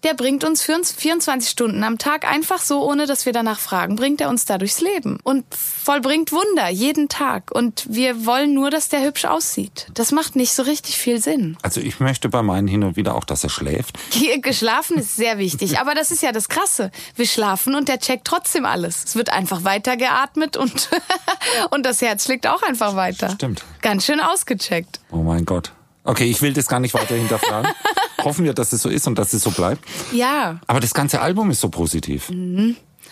der 0.04 0.14
bringt 0.14 0.44
uns 0.44 0.62
für 0.62 0.74
uns 0.74 0.92
24 0.92 1.50
Stunden 1.50 1.84
am 1.84 1.98
Tag 1.98 2.30
einfach 2.30 2.62
so, 2.62 2.84
ohne 2.84 3.06
dass 3.06 3.26
wir 3.26 3.34
danach 3.34 3.60
fragen, 3.60 3.96
bringt 3.96 4.22
er 4.22 4.30
uns 4.30 4.46
da 4.46 4.58
durchs 4.58 4.82
Leben 4.82 5.20
und 5.24 5.46
vollbringt 5.54 6.32
Wunder 6.32 6.70
jeden 6.70 7.08
Tag. 7.08 7.52
Und 7.52 7.86
wir 7.90 8.26
wollen 8.26 8.54
nur, 8.54 8.72
dass 8.72 8.90
der 8.90 9.04
hübsch 9.04 9.26
aussieht. 9.26 9.88
Das 9.94 10.12
macht 10.12 10.36
nicht 10.36 10.54
so 10.54 10.64
richtig 10.64 10.98
viel 10.98 11.22
Sinn. 11.22 11.58
Also 11.62 11.82
ich 11.82 12.00
möchte 12.00 12.30
bei 12.30 12.42
meinen 12.42 12.68
hin 12.68 12.84
und 12.84 12.96
wieder 12.96 13.16
auch, 13.16 13.26
dass 13.26 13.44
er 13.44 13.50
schläft. 13.50 13.98
Hier, 14.12 14.40
Geschlafen 14.42 14.98
ist 14.98 15.16
sehr 15.16 15.38
wichtig, 15.38 15.80
aber 15.80 15.94
das 15.94 16.12
ist 16.12 16.24
ja 16.24 16.32
das 16.32 16.50
Krasse. 16.50 16.92
Wir 17.16 17.28
schlafen 17.28 17.76
und 17.76 17.88
der 17.88 18.00
checkt 18.00 18.26
trotzdem 18.26 18.66
alles. 18.66 19.04
Es 19.06 19.16
wird 19.16 19.32
einfach 19.32 19.64
weiter 19.64 19.98
geatmet 19.98 20.58
und, 20.58 20.90
und 21.70 21.86
das 21.86 22.02
Herz 22.02 22.26
schlägt 22.26 22.48
auch 22.48 22.64
einfach 22.64 22.96
weiter. 22.96 23.30
Stimmt. 23.32 23.64
Ganz 23.82 24.06
schön 24.06 24.20
ausgecheckt. 24.20 25.00
Oh 25.12 25.18
mein 25.18 25.46
Gott. 25.46 25.72
Okay, 26.04 26.26
ich 26.26 26.42
will 26.42 26.54
das 26.54 26.68
gar 26.68 26.80
nicht 26.80 26.94
weiter 26.94 27.16
hinterfragen. 27.16 27.72
Hoffen 28.24 28.46
wir, 28.46 28.54
dass 28.54 28.74
es 28.74 28.82
so 28.82 28.90
ist 28.90 29.08
und 29.08 29.18
dass 29.18 29.34
es 29.34 29.44
so 29.44 29.52
bleibt. 29.52 29.84
Ja, 30.12 30.60
Aber 30.68 30.80
das 30.80 30.94
ganze 30.94 31.22
Album 31.22 31.50
ist 31.52 31.62
so 31.62 31.70
positiv. 31.70 32.32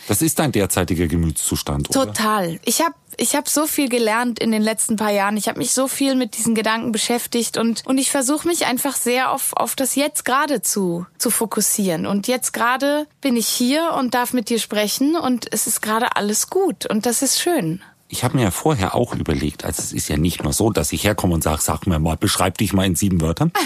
Das 0.08 0.22
ist 0.22 0.40
dein 0.40 0.52
derzeitiger 0.52 1.08
Gemütszustand, 1.08 1.90
oder? 1.90 2.08
Total. 2.08 2.60
Ich 2.66 2.82
habe 2.82 2.96
ich 3.18 3.36
hab 3.36 3.50
so 3.50 3.68
viel 3.68 3.90
gelernt 3.90 4.40
in 4.40 4.52
den 4.52 4.62
letzten 4.62 4.96
paar 4.96 5.12
Jahren. 5.12 5.36
Ich 5.36 5.48
habe 5.50 5.60
mich 5.60 5.72
so 5.74 5.88
viel 5.88 6.16
mit 6.16 6.38
diesen 6.38 6.56
Gedanken 6.56 6.92
beschäftigt 6.92 7.58
und, 7.58 7.86
und 7.86 7.98
ich 7.98 8.12
versuche 8.12 8.48
mich 8.48 8.66
einfach 8.66 8.96
sehr 8.96 9.32
auf, 9.32 9.54
auf 9.54 9.76
das 9.76 9.96
Jetzt 9.96 10.24
gerade 10.26 10.62
zu, 10.62 11.06
zu 11.18 11.30
fokussieren. 11.30 12.06
Und 12.06 12.28
jetzt 12.28 12.54
gerade 12.54 13.08
bin 13.22 13.36
ich 13.36 13.48
hier 13.48 13.94
und 14.00 14.14
darf 14.14 14.32
mit 14.34 14.50
dir 14.50 14.60
sprechen 14.60 15.16
und 15.16 15.52
es 15.52 15.68
ist 15.68 15.82
gerade 15.82 16.16
alles 16.16 16.50
gut 16.50 16.86
und 16.90 17.06
das 17.06 17.22
ist 17.22 17.40
schön. 17.42 17.82
Ich 18.12 18.24
habe 18.24 18.38
mir 18.38 18.44
ja 18.44 18.52
vorher 18.52 18.96
auch 18.96 19.14
überlegt, 19.14 19.64
also 19.64 19.82
es 19.82 19.94
ist 19.94 20.10
ja 20.10 20.18
nicht 20.18 20.44
nur 20.44 20.52
so, 20.52 20.72
dass 20.72 20.92
ich 20.92 21.04
herkomme 21.04 21.36
und 21.36 21.44
sage, 21.44 21.62
sag 21.62 21.86
mir 21.86 22.00
mal, 22.00 22.18
beschreib 22.18 22.58
dich 22.58 22.74
mal 22.74 22.86
in 22.86 22.96
sieben 22.96 23.22
Wörtern. 23.22 23.52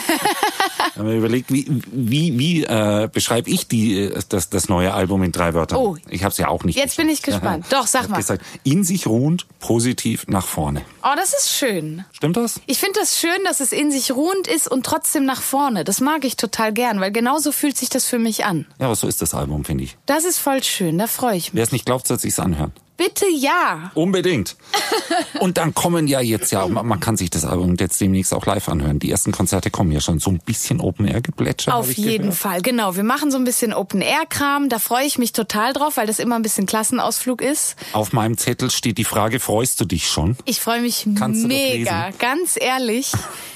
Ich 0.93 0.99
habe 0.99 1.09
mir 1.09 1.15
überlegt, 1.15 1.51
wie, 1.51 1.65
wie, 1.91 2.37
wie 2.37 2.63
äh, 2.65 3.09
beschreibe 3.11 3.49
ich 3.49 3.67
die, 3.67 3.97
äh, 3.97 4.19
das, 4.29 4.49
das 4.49 4.69
neue 4.69 4.93
Album 4.93 5.23
in 5.23 5.31
drei 5.31 5.55
Wörtern? 5.55 5.79
Oh. 5.79 5.97
Ich 6.07 6.23
habe 6.23 6.31
es 6.31 6.37
ja 6.37 6.49
auch 6.49 6.63
nicht. 6.63 6.77
Jetzt 6.77 6.97
bin 6.97 7.09
ich 7.09 7.23
geschafft. 7.23 7.41
gespannt. 7.41 7.65
Doch, 7.71 7.87
sag 7.87 8.09
mal. 8.09 8.17
Gesagt, 8.17 8.43
in 8.63 8.83
sich 8.83 9.07
ruhend, 9.07 9.47
positiv 9.59 10.27
nach 10.27 10.45
vorne. 10.45 10.83
Oh, 11.01 11.15
das 11.15 11.33
ist 11.33 11.49
schön. 11.51 12.05
Stimmt 12.11 12.37
das? 12.37 12.61
Ich 12.67 12.77
finde 12.77 12.99
das 12.99 13.19
schön, 13.19 13.43
dass 13.45 13.59
es 13.59 13.71
in 13.71 13.91
sich 13.91 14.11
ruhend 14.11 14.47
ist 14.47 14.69
und 14.69 14.85
trotzdem 14.85 15.25
nach 15.25 15.41
vorne. 15.41 15.83
Das 15.83 15.99
mag 15.99 16.25
ich 16.25 16.37
total 16.37 16.71
gern, 16.73 16.99
weil 16.99 17.11
genauso 17.11 17.51
fühlt 17.51 17.75
sich 17.75 17.89
das 17.89 18.05
für 18.05 18.19
mich 18.19 18.45
an. 18.45 18.67
Ja, 18.77 18.85
aber 18.85 18.95
so 18.95 19.07
ist 19.07 19.19
das 19.19 19.33
Album, 19.33 19.65
finde 19.65 19.85
ich. 19.85 19.97
Das 20.05 20.25
ist 20.25 20.37
voll 20.37 20.61
schön, 20.61 20.99
da 20.99 21.07
freue 21.07 21.37
ich 21.37 21.53
mich. 21.53 21.55
Wer 21.55 21.63
es 21.63 21.71
nicht 21.71 21.87
glaubt, 21.87 22.05
soll 22.05 22.19
sich's 22.19 22.37
anhören. 22.37 22.71
Bitte 22.95 23.25
ja. 23.27 23.91
Unbedingt. 23.95 24.55
Und 25.39 25.57
dann 25.57 25.73
kommen 25.73 26.07
ja 26.07 26.21
jetzt 26.21 26.51
ja, 26.51 26.67
man 26.67 26.99
kann 26.99 27.17
sich 27.17 27.29
das 27.29 27.43
Album 27.43 27.75
jetzt 27.79 27.99
demnächst 27.99 28.33
auch 28.33 28.45
live 28.45 28.69
anhören. 28.69 28.99
Die 28.99 29.09
ersten 29.09 29.31
Konzerte 29.31 29.71
kommen 29.71 29.91
ja 29.91 29.99
schon 29.99 30.19
so 30.19 30.29
ein 30.29 30.39
bisschen 30.39 30.79
Open 30.79 31.07
Air 31.07 31.21
geplätschert. 31.21 31.73
Auf 31.73 31.91
jeden 31.93 32.17
gehört. 32.17 32.35
Fall, 32.35 32.61
genau. 32.61 32.95
Wir 32.95 33.03
machen 33.03 33.31
so 33.31 33.37
ein 33.37 33.43
bisschen 33.43 33.73
Open-Air-Kram. 33.73 34.69
Da 34.69 34.79
freue 34.79 35.05
ich 35.05 35.17
mich 35.17 35.33
total 35.33 35.73
drauf, 35.73 35.97
weil 35.97 36.07
das 36.07 36.19
immer 36.19 36.35
ein 36.35 36.43
bisschen 36.43 36.65
Klassenausflug 36.65 37.41
ist. 37.41 37.75
Auf 37.93 38.13
meinem 38.13 38.37
Zettel 38.37 38.69
steht 38.69 38.97
die 38.97 39.03
Frage, 39.03 39.39
freust 39.39 39.81
du 39.81 39.85
dich 39.85 40.07
schon? 40.07 40.37
Ich 40.45 40.59
freue 40.59 40.81
mich 40.81 41.07
Kannst 41.17 41.47
mega, 41.47 42.11
ganz 42.19 42.57
ehrlich. 42.59 43.11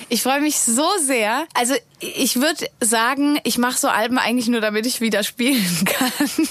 Ich 0.09 0.23
freue 0.23 0.39
mich 0.39 0.59
so 0.59 0.87
sehr. 1.01 1.45
Also 1.53 1.73
ich 1.99 2.37
würde 2.37 2.69
sagen, 2.79 3.39
ich 3.43 3.57
mache 3.57 3.77
so 3.77 3.89
Alben 3.89 4.17
eigentlich 4.17 4.47
nur, 4.47 4.61
damit 4.61 4.85
ich 4.85 5.01
wieder 5.01 5.23
spielen 5.23 5.85
kann. 5.85 6.29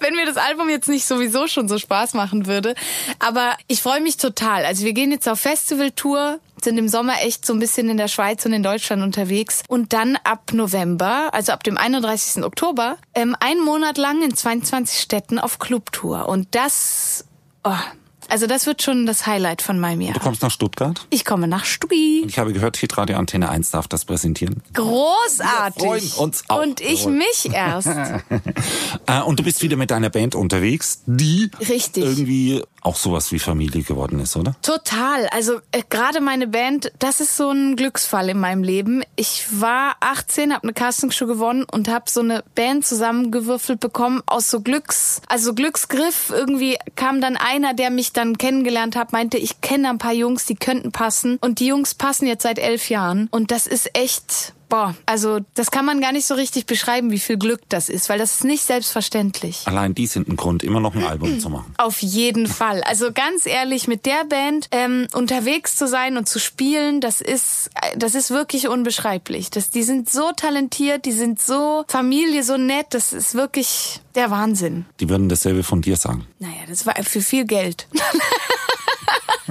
Wenn 0.00 0.14
mir 0.14 0.26
das 0.26 0.36
Album 0.36 0.68
jetzt 0.68 0.88
nicht 0.88 1.06
sowieso 1.06 1.46
schon 1.46 1.68
so 1.68 1.78
Spaß 1.78 2.14
machen 2.14 2.46
würde. 2.46 2.74
Aber 3.18 3.56
ich 3.68 3.82
freue 3.82 4.00
mich 4.00 4.16
total. 4.16 4.64
Also 4.64 4.84
wir 4.84 4.92
gehen 4.92 5.10
jetzt 5.10 5.28
auf 5.28 5.40
Festivaltour, 5.40 6.38
sind 6.62 6.78
im 6.78 6.88
Sommer 6.88 7.22
echt 7.22 7.46
so 7.46 7.52
ein 7.52 7.58
bisschen 7.58 7.88
in 7.88 7.96
der 7.96 8.08
Schweiz 8.08 8.44
und 8.44 8.52
in 8.52 8.62
Deutschland 8.62 9.02
unterwegs. 9.02 9.62
Und 9.68 9.92
dann 9.92 10.16
ab 10.24 10.52
November, 10.52 11.32
also 11.32 11.52
ab 11.52 11.64
dem 11.64 11.76
31. 11.76 12.44
Oktober, 12.44 12.96
ähm, 13.14 13.36
einen 13.40 13.64
Monat 13.64 13.98
lang 13.98 14.22
in 14.22 14.34
22 14.34 15.00
Städten 15.00 15.38
auf 15.38 15.58
Clubtour. 15.58 16.28
Und 16.28 16.48
das, 16.54 17.24
oh, 17.64 17.72
also 18.30 18.46
das 18.46 18.66
wird 18.66 18.82
schon 18.82 19.06
das 19.06 19.26
Highlight 19.26 19.62
von 19.62 19.78
meinem 19.78 20.00
Jahr. 20.00 20.14
Du 20.14 20.20
kommst 20.20 20.42
nach 20.42 20.50
Stuttgart. 20.50 21.06
Ich 21.10 21.24
komme 21.24 21.48
nach 21.48 21.64
Stuggi. 21.64 22.24
Ich 22.26 22.38
habe 22.38 22.52
gehört, 22.52 22.76
Hitradio 22.76 23.16
Antenne 23.16 23.48
1 23.48 23.70
darf 23.70 23.88
das 23.88 24.04
präsentieren. 24.04 24.62
Großartig. 24.74 25.82
Wir 25.82 25.88
freuen 25.88 26.12
uns 26.18 26.44
auch. 26.48 26.62
Und 26.62 26.80
ich 26.80 27.00
Jawohl. 27.00 27.12
mich 27.12 27.50
erst. 27.52 27.88
Äh, 29.06 29.22
und 29.22 29.38
du 29.38 29.42
bist 29.42 29.62
wieder 29.62 29.76
mit 29.76 29.90
deiner 29.90 30.10
Band 30.10 30.34
unterwegs, 30.34 31.02
die 31.06 31.50
Richtig. 31.68 32.04
irgendwie 32.04 32.62
auch 32.82 32.96
sowas 32.96 33.32
wie 33.32 33.38
Familie 33.38 33.82
geworden 33.82 34.20
ist, 34.20 34.36
oder? 34.36 34.54
Total. 34.62 35.26
Also 35.28 35.60
äh, 35.72 35.82
gerade 35.88 36.20
meine 36.20 36.46
Band, 36.46 36.92
das 36.98 37.20
ist 37.20 37.36
so 37.36 37.50
ein 37.50 37.76
Glücksfall 37.76 38.28
in 38.30 38.38
meinem 38.38 38.62
Leben. 38.62 39.02
Ich 39.16 39.46
war 39.60 39.96
18, 40.00 40.52
habe 40.52 40.64
eine 40.64 40.72
Castingshow 40.72 41.26
gewonnen 41.26 41.64
und 41.70 41.88
habe 41.88 42.06
so 42.08 42.20
eine 42.20 42.42
Band 42.54 42.86
zusammengewürfelt 42.86 43.80
bekommen 43.80 44.22
aus 44.26 44.50
so 44.50 44.60
Glücks, 44.60 45.20
also 45.28 45.54
Glücksgriff. 45.54 46.30
Irgendwie 46.30 46.78
kam 46.96 47.20
dann 47.20 47.36
einer, 47.36 47.74
der 47.74 47.90
mich 47.90 48.12
dann 48.20 48.38
kennengelernt 48.38 48.96
hat, 48.96 49.12
meinte, 49.12 49.38
ich 49.38 49.60
kenne 49.60 49.88
ein 49.88 49.98
paar 49.98 50.12
Jungs, 50.12 50.44
die 50.44 50.54
könnten 50.54 50.92
passen. 50.92 51.38
Und 51.40 51.58
die 51.58 51.66
Jungs 51.66 51.94
passen 51.94 52.26
jetzt 52.26 52.42
seit 52.42 52.58
elf 52.58 52.90
Jahren. 52.90 53.28
Und 53.30 53.50
das 53.50 53.66
ist 53.66 53.96
echt 53.96 54.52
Boah, 54.70 54.94
also 55.04 55.40
das 55.54 55.72
kann 55.72 55.84
man 55.84 56.00
gar 56.00 56.12
nicht 56.12 56.26
so 56.26 56.34
richtig 56.34 56.64
beschreiben, 56.64 57.10
wie 57.10 57.18
viel 57.18 57.36
Glück 57.36 57.60
das 57.68 57.88
ist, 57.88 58.08
weil 58.08 58.18
das 58.18 58.34
ist 58.34 58.44
nicht 58.44 58.64
selbstverständlich. 58.64 59.62
Allein 59.66 59.96
die 59.96 60.06
sind 60.06 60.28
ein 60.28 60.36
Grund, 60.36 60.62
immer 60.62 60.78
noch 60.78 60.94
ein 60.94 61.04
Album 61.04 61.40
zu 61.40 61.50
machen. 61.50 61.74
Auf 61.76 62.00
jeden 62.00 62.46
Fall. 62.46 62.80
Also 62.84 63.10
ganz 63.12 63.46
ehrlich, 63.46 63.88
mit 63.88 64.06
der 64.06 64.24
Band 64.24 64.68
ähm, 64.70 65.08
unterwegs 65.12 65.74
zu 65.74 65.88
sein 65.88 66.16
und 66.16 66.28
zu 66.28 66.38
spielen, 66.38 67.00
das 67.00 67.20
ist, 67.20 67.70
äh, 67.74 67.98
das 67.98 68.14
ist 68.14 68.30
wirklich 68.30 68.68
unbeschreiblich. 68.68 69.50
Das, 69.50 69.70
die 69.70 69.82
sind 69.82 70.08
so 70.08 70.30
talentiert, 70.36 71.04
die 71.04 71.12
sind 71.12 71.42
so 71.42 71.84
Familie, 71.88 72.44
so 72.44 72.56
nett. 72.56 72.86
Das 72.90 73.12
ist 73.12 73.34
wirklich 73.34 74.00
der 74.14 74.30
Wahnsinn. 74.30 74.86
Die 75.00 75.08
würden 75.08 75.28
dasselbe 75.28 75.64
von 75.64 75.82
dir 75.82 75.96
sagen. 75.96 76.28
Naja, 76.38 76.62
das 76.68 76.86
war 76.86 76.94
für 77.02 77.22
viel 77.22 77.44
Geld. 77.44 77.88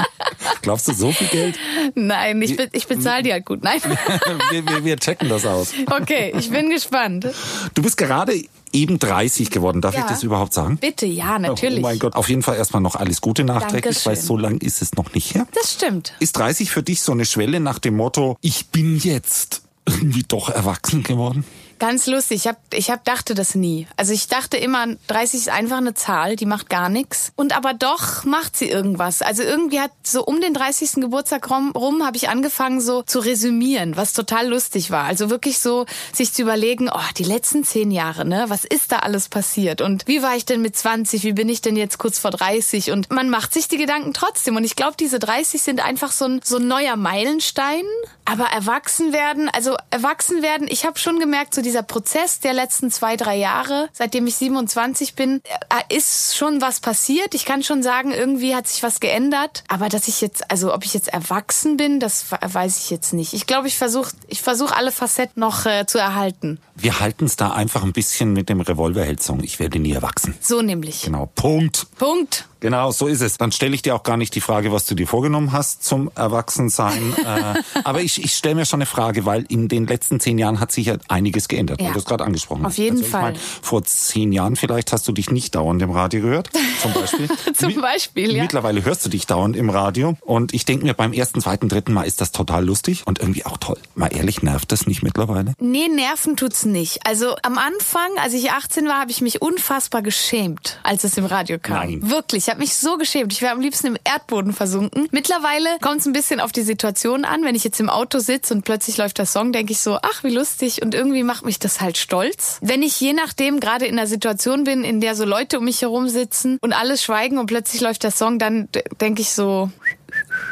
Glaubst 0.62 0.88
du, 0.88 0.94
so 0.94 1.12
viel 1.12 1.28
Geld? 1.28 1.58
Nein, 1.96 2.42
ich, 2.42 2.56
be 2.56 2.68
ich 2.74 2.88
bezahle 2.88 3.24
die 3.24 3.32
halt 3.32 3.46
gut. 3.46 3.64
Nein. 3.64 3.80
wir, 4.52 4.68
wir, 4.68 4.84
wir 4.84 4.98
checken 4.98 5.30
das 5.30 5.46
aus. 5.46 5.72
Okay, 5.90 6.34
ich 6.38 6.50
bin 6.52 6.70
gespannt. 6.70 7.28
Du 7.74 7.82
bist 7.82 7.98
gerade 7.98 8.34
eben 8.74 9.00
30 9.00 9.52
geworden. 9.52 9.82
Darf 9.82 9.96
Ja. 9.96 10.02
ich 10.02 10.06
das 10.08 10.24
überhaupt 10.24 10.54
sagen? 10.54 10.78
Bitte, 10.78 11.06
ja, 11.06 11.40
natürlich. 11.40 11.80
Oh 11.80 11.82
mein 11.82 12.00
Gott. 12.00 12.16
Auf 12.16 12.30
jeden 12.30 12.44
Fall 12.44 12.58
erstmal 12.58 12.82
noch 12.82 12.96
alles 12.96 13.22
Gute 13.22 13.44
nachträglich, 13.44 14.06
weil 14.06 14.16
so 14.16 14.38
lang 14.38 14.58
ist 14.60 14.82
es 14.82 14.94
noch 14.96 15.14
nicht 15.14 15.34
her. 15.34 15.48
Das 15.54 15.74
stimmt. 15.74 16.14
Ist 16.20 16.38
30 16.38 16.70
für 16.72 16.84
dich 16.84 17.02
so 17.02 17.12
eine 17.14 17.26
Schwelle 17.26 17.60
nach 17.60 17.80
dem 17.80 17.96
Motto, 17.96 18.38
ich 18.42 18.68
bin 18.68 18.98
jetzt 18.98 19.62
irgendwie 19.88 20.24
doch 20.28 20.50
erwachsen 20.50 21.04
geworden? 21.04 21.46
Ganz 21.80 22.08
lustig. 22.08 22.42
Ich 22.42 22.48
hab, 22.48 22.58
ich 22.74 22.92
hab 22.92 23.06
dachte 23.06 23.34
das 23.34 23.56
nie. 23.56 23.88
Also 23.96 24.12
ich 24.12 24.28
dachte 24.28 24.58
immer, 24.58 24.86
30 25.08 25.40
ist 25.40 25.50
einfach 25.50 25.78
eine 25.78 25.94
Zahl, 25.94 26.36
die 26.36 26.46
macht 26.46 26.70
gar 26.70 26.90
nichts. 26.90 27.32
Und 27.38 27.56
aber 27.56 27.74
doch 27.74 28.26
macht 28.26 28.58
sie 28.58 28.70
irgendwas. 28.70 29.22
Also 29.22 29.44
irgendwie 29.44 29.80
hat 29.80 29.92
so 30.04 30.26
um 30.26 30.42
den 30.42 30.54
30. 30.54 30.96
Geburtstag 30.96 31.50
rum, 31.50 31.72
rum 31.72 32.06
habe 32.06 32.18
ich 32.18 32.28
angefangen 32.28 32.82
so 32.82 33.04
zu 33.04 33.20
resümieren, 33.20 33.96
was 33.96 34.12
total 34.12 34.50
lustig 34.50 34.92
war. 34.92 35.06
Also 35.06 35.30
wirklich 35.30 35.60
so 35.60 35.86
sich 36.12 36.34
zu 36.34 36.42
überlegen, 36.42 36.90
oh, 36.94 37.00
die 37.18 37.24
letzten 37.24 37.64
zehn 37.64 37.92
Jahre, 37.92 38.26
ne, 38.26 38.46
was 38.50 38.66
ist 38.66 38.92
da 38.92 38.98
alles 38.98 39.30
passiert? 39.30 39.80
Und 39.80 40.06
wie 40.06 40.22
war 40.22 40.36
ich 40.36 40.46
denn 40.46 40.62
mit 40.62 40.76
20? 40.76 41.24
Wie 41.24 41.34
bin 41.34 41.48
ich 41.48 41.62
denn 41.62 41.78
jetzt 41.78 41.98
kurz 41.98 42.20
vor 42.20 42.32
30? 42.32 42.92
Und 42.92 43.10
man 43.10 43.30
macht 43.30 43.54
sich 43.54 43.70
die 43.70 43.78
Gedanken 43.78 44.14
trotzdem. 44.14 44.58
Und 44.58 44.66
ich 44.66 44.76
glaube, 44.76 44.98
diese 45.00 45.18
30 45.18 45.62
sind 45.62 45.84
einfach 45.84 46.12
so 46.12 46.26
ein, 46.26 46.42
so 46.44 46.58
ein 46.58 46.68
neuer 46.68 46.98
Meilenstein. 46.98 47.84
Aber 48.26 48.46
erwachsen 48.46 49.12
werden, 49.12 49.50
also 49.50 49.76
erwachsen 49.90 50.44
werden, 50.44 50.68
ich 50.70 50.86
habe 50.86 51.00
schon 51.00 51.20
gemerkt, 51.20 51.56
so 51.56 51.62
dieser 51.70 51.84
Prozess 51.84 52.40
der 52.40 52.54
letzten 52.54 52.90
zwei, 52.90 53.16
drei 53.16 53.38
Jahre, 53.38 53.90
seitdem 53.94 54.26
ich 54.26 54.36
27 54.38 55.14
bin, 55.14 55.42
äh, 55.70 55.96
ist 55.96 56.36
schon 56.36 56.62
was 56.62 56.80
passiert. 56.80 57.36
Ich 57.36 57.46
kann 57.46 57.62
schon 57.62 57.84
sagen, 57.84 58.12
irgendwie 58.12 58.56
hat 58.56 58.68
sich 58.68 58.82
was 58.82 59.00
geändert. 59.00 59.64
Aber 59.68 59.88
dass 59.88 60.08
ich 60.08 60.20
jetzt, 60.20 60.50
also 60.50 60.74
ob 60.74 60.84
ich 60.84 60.96
jetzt 60.96 61.10
erwachsen 61.10 61.78
bin, 61.78 62.00
das 62.00 62.26
weiß 62.32 62.80
ich 62.80 62.90
jetzt 62.90 63.14
nicht. 63.14 63.34
Ich 63.34 63.46
glaube, 63.46 63.68
ich 63.68 63.78
versuche 63.78 64.12
ich 64.28 64.42
versuch 64.42 64.72
alle 64.72 64.92
Facetten 64.92 65.40
noch 65.40 65.68
äh, 65.68 65.86
zu 65.86 66.00
erhalten. 66.00 66.60
Wir 66.82 67.00
halten 67.00 67.26
es 67.26 67.36
da 67.36 67.52
einfach 67.52 67.84
ein 67.84 67.94
bisschen 67.94 68.34
mit 68.34 68.50
dem 68.50 68.62
Revolverheld-Song. 68.62 69.44
Ich 69.44 69.60
werde 69.60 69.80
nie 69.80 69.92
erwachsen. 69.92 70.36
So 70.42 70.62
nämlich. 70.62 71.04
Genau. 71.04 71.30
Punkt. 71.36 71.88
Punkt. 71.98 72.46
Genau, 72.62 72.92
so 72.92 73.08
ist 73.08 73.22
es. 73.22 73.38
Dann 73.38 73.54
stelle 73.54 73.74
ich 73.74 73.82
dir 73.84 73.96
auch 73.96 74.04
gar 74.04 74.18
nicht 74.18 74.36
die 74.36 74.42
Frage, 74.42 74.74
was 74.74 74.86
du 74.86 74.94
dir 74.94 75.08
vorgenommen 75.08 75.54
hast 75.54 75.84
zum 75.86 76.12
Erwachsensein. 76.16 77.14
äh, 77.26 77.62
aber 77.86 78.02
ich, 78.02 78.22
ich 78.22 78.34
stelle 78.34 78.56
mir 78.56 78.66
schon 78.66 78.80
eine 78.80 78.86
Frage, 78.86 79.26
weil 79.26 79.46
in 79.48 79.70
den 79.70 79.88
letzten 79.88 80.20
zehn 80.20 80.38
Jahren 80.38 80.60
hat 80.60 80.72
sich 80.74 80.88
ja 80.88 80.98
einiges 81.08 81.48
geändert, 81.48 81.82
Ja. 81.82 81.92
du 81.94 82.00
es 82.00 82.06
gerade 82.06 82.26
angesprochen 82.26 82.66
Auf 82.66 82.72
hast. 82.72 82.78
jeden 82.78 82.98
also 82.98 83.10
Fall. 83.10 83.32
Mein, 83.34 83.36
vor 83.62 83.84
zehn 83.86 84.34
Jahren 84.34 84.58
vielleicht 84.58 84.92
hast 84.92 85.08
du 85.08 85.14
dich 85.14 85.32
nicht 85.32 85.56
dauernd 85.56 85.82
im 85.82 85.92
Radio 85.92 86.22
gehört, 86.22 86.50
zum 86.82 86.94
Beispiel. 86.94 87.30
Zum 87.54 87.82
Beispiel, 87.82 88.36
ja. 88.36 88.42
Mittlerweile 88.42 88.84
hörst 88.84 89.06
du 89.06 89.10
dich 89.10 89.26
dauernd 89.26 89.56
im 89.56 89.70
Radio 89.70 90.18
und 90.22 90.54
ich 90.54 90.66
denke 90.66 90.86
mir, 90.86 90.94
beim 90.94 91.14
ersten, 91.14 91.42
zweiten, 91.42 91.70
dritten 91.70 91.94
Mal 91.94 92.04
ist 92.04 92.20
das 92.22 92.32
total 92.32 92.66
lustig 92.66 93.04
und 93.06 93.20
irgendwie 93.20 93.46
auch 93.46 93.58
toll. 93.58 93.78
Mal 93.96 94.08
ehrlich, 94.08 94.44
nervt 94.44 94.72
das 94.72 94.86
nicht 94.86 95.02
mittlerweile? 95.02 95.54
Nee, 95.60 95.88
nerven 95.88 96.36
tut's 96.36 96.66
nicht. 96.72 97.06
Also 97.06 97.36
am 97.44 97.58
Anfang, 97.58 98.10
als 98.18 98.34
ich 98.34 98.52
18 98.52 98.88
war, 98.88 99.00
habe 99.00 99.12
ich 99.12 99.22
mich 99.22 99.42
unfassbar 99.42 100.02
geschämt, 100.02 100.80
als 100.84 101.04
es 101.04 101.18
im 101.18 101.26
Radio 101.26 101.58
kam. 101.60 101.78
Nein. 101.78 102.10
Wirklich, 102.10 102.44
ich 102.44 102.50
habe 102.50 102.60
mich 102.60 102.76
so 102.76 102.98
geschämt. 102.98 103.34
Ich 103.34 103.42
wäre 103.42 103.54
am 103.54 103.62
liebsten 103.62 103.88
im 103.88 103.98
Erdboden 104.04 104.54
versunken. 104.54 105.08
Mittlerweile 105.12 105.70
kommt 105.82 106.02
es 106.02 106.06
ein 106.06 106.14
bisschen 106.14 106.40
auf 106.40 106.52
die 106.52 106.62
Situation 106.62 107.26
an. 107.26 107.44
Wenn 107.44 107.56
ich 107.56 107.64
jetzt 107.64 107.80
im 107.80 107.90
Auto 107.90 108.20
sitze 108.20 108.54
und 108.54 108.64
plötzlich 108.64 108.98
läuft 108.98 109.18
der 109.18 109.26
Song, 109.26 109.52
denke 109.52 109.72
ich 109.74 109.80
so, 109.80 109.98
ach, 110.02 110.24
wie 110.24 110.34
lustig. 110.34 110.82
Und 110.82 110.96
irgendwie 110.96 111.24
macht 111.24 111.46
mich 111.46 111.60
das 111.60 111.82
halt 111.82 111.98
stolz. 111.98 112.58
Wenn 112.62 112.84
ich 112.84 113.00
je 113.00 113.14
nachdem 113.14 113.60
gerade 113.60 113.86
in 113.86 113.98
einer 113.98 114.08
Situation 114.08 114.64
bin, 114.64 114.84
in 114.84 115.02
der 115.02 115.16
so 115.16 115.26
Leute 115.26 115.60
um 115.60 115.66
mich 115.66 115.82
herum 115.82 116.10
sitzen 116.10 116.58
und 116.62 116.74
alles 116.74 117.04
schweigen 117.04 117.38
und 117.38 117.48
plötzlich 117.48 117.82
läuft 117.82 118.04
der 118.04 118.12
Song, 118.12 118.40
dann 118.40 118.70
denke 119.02 119.22
ich 119.22 119.32
so, 119.32 119.72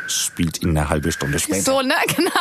Spielt 0.08 0.60
in 0.60 0.70
eine 0.70 0.90
halbe 0.90 1.12
Stunde 1.12 1.40
später. 1.40 1.62
so, 1.62 1.82
ne? 1.82 1.94
Genau. 2.16 2.32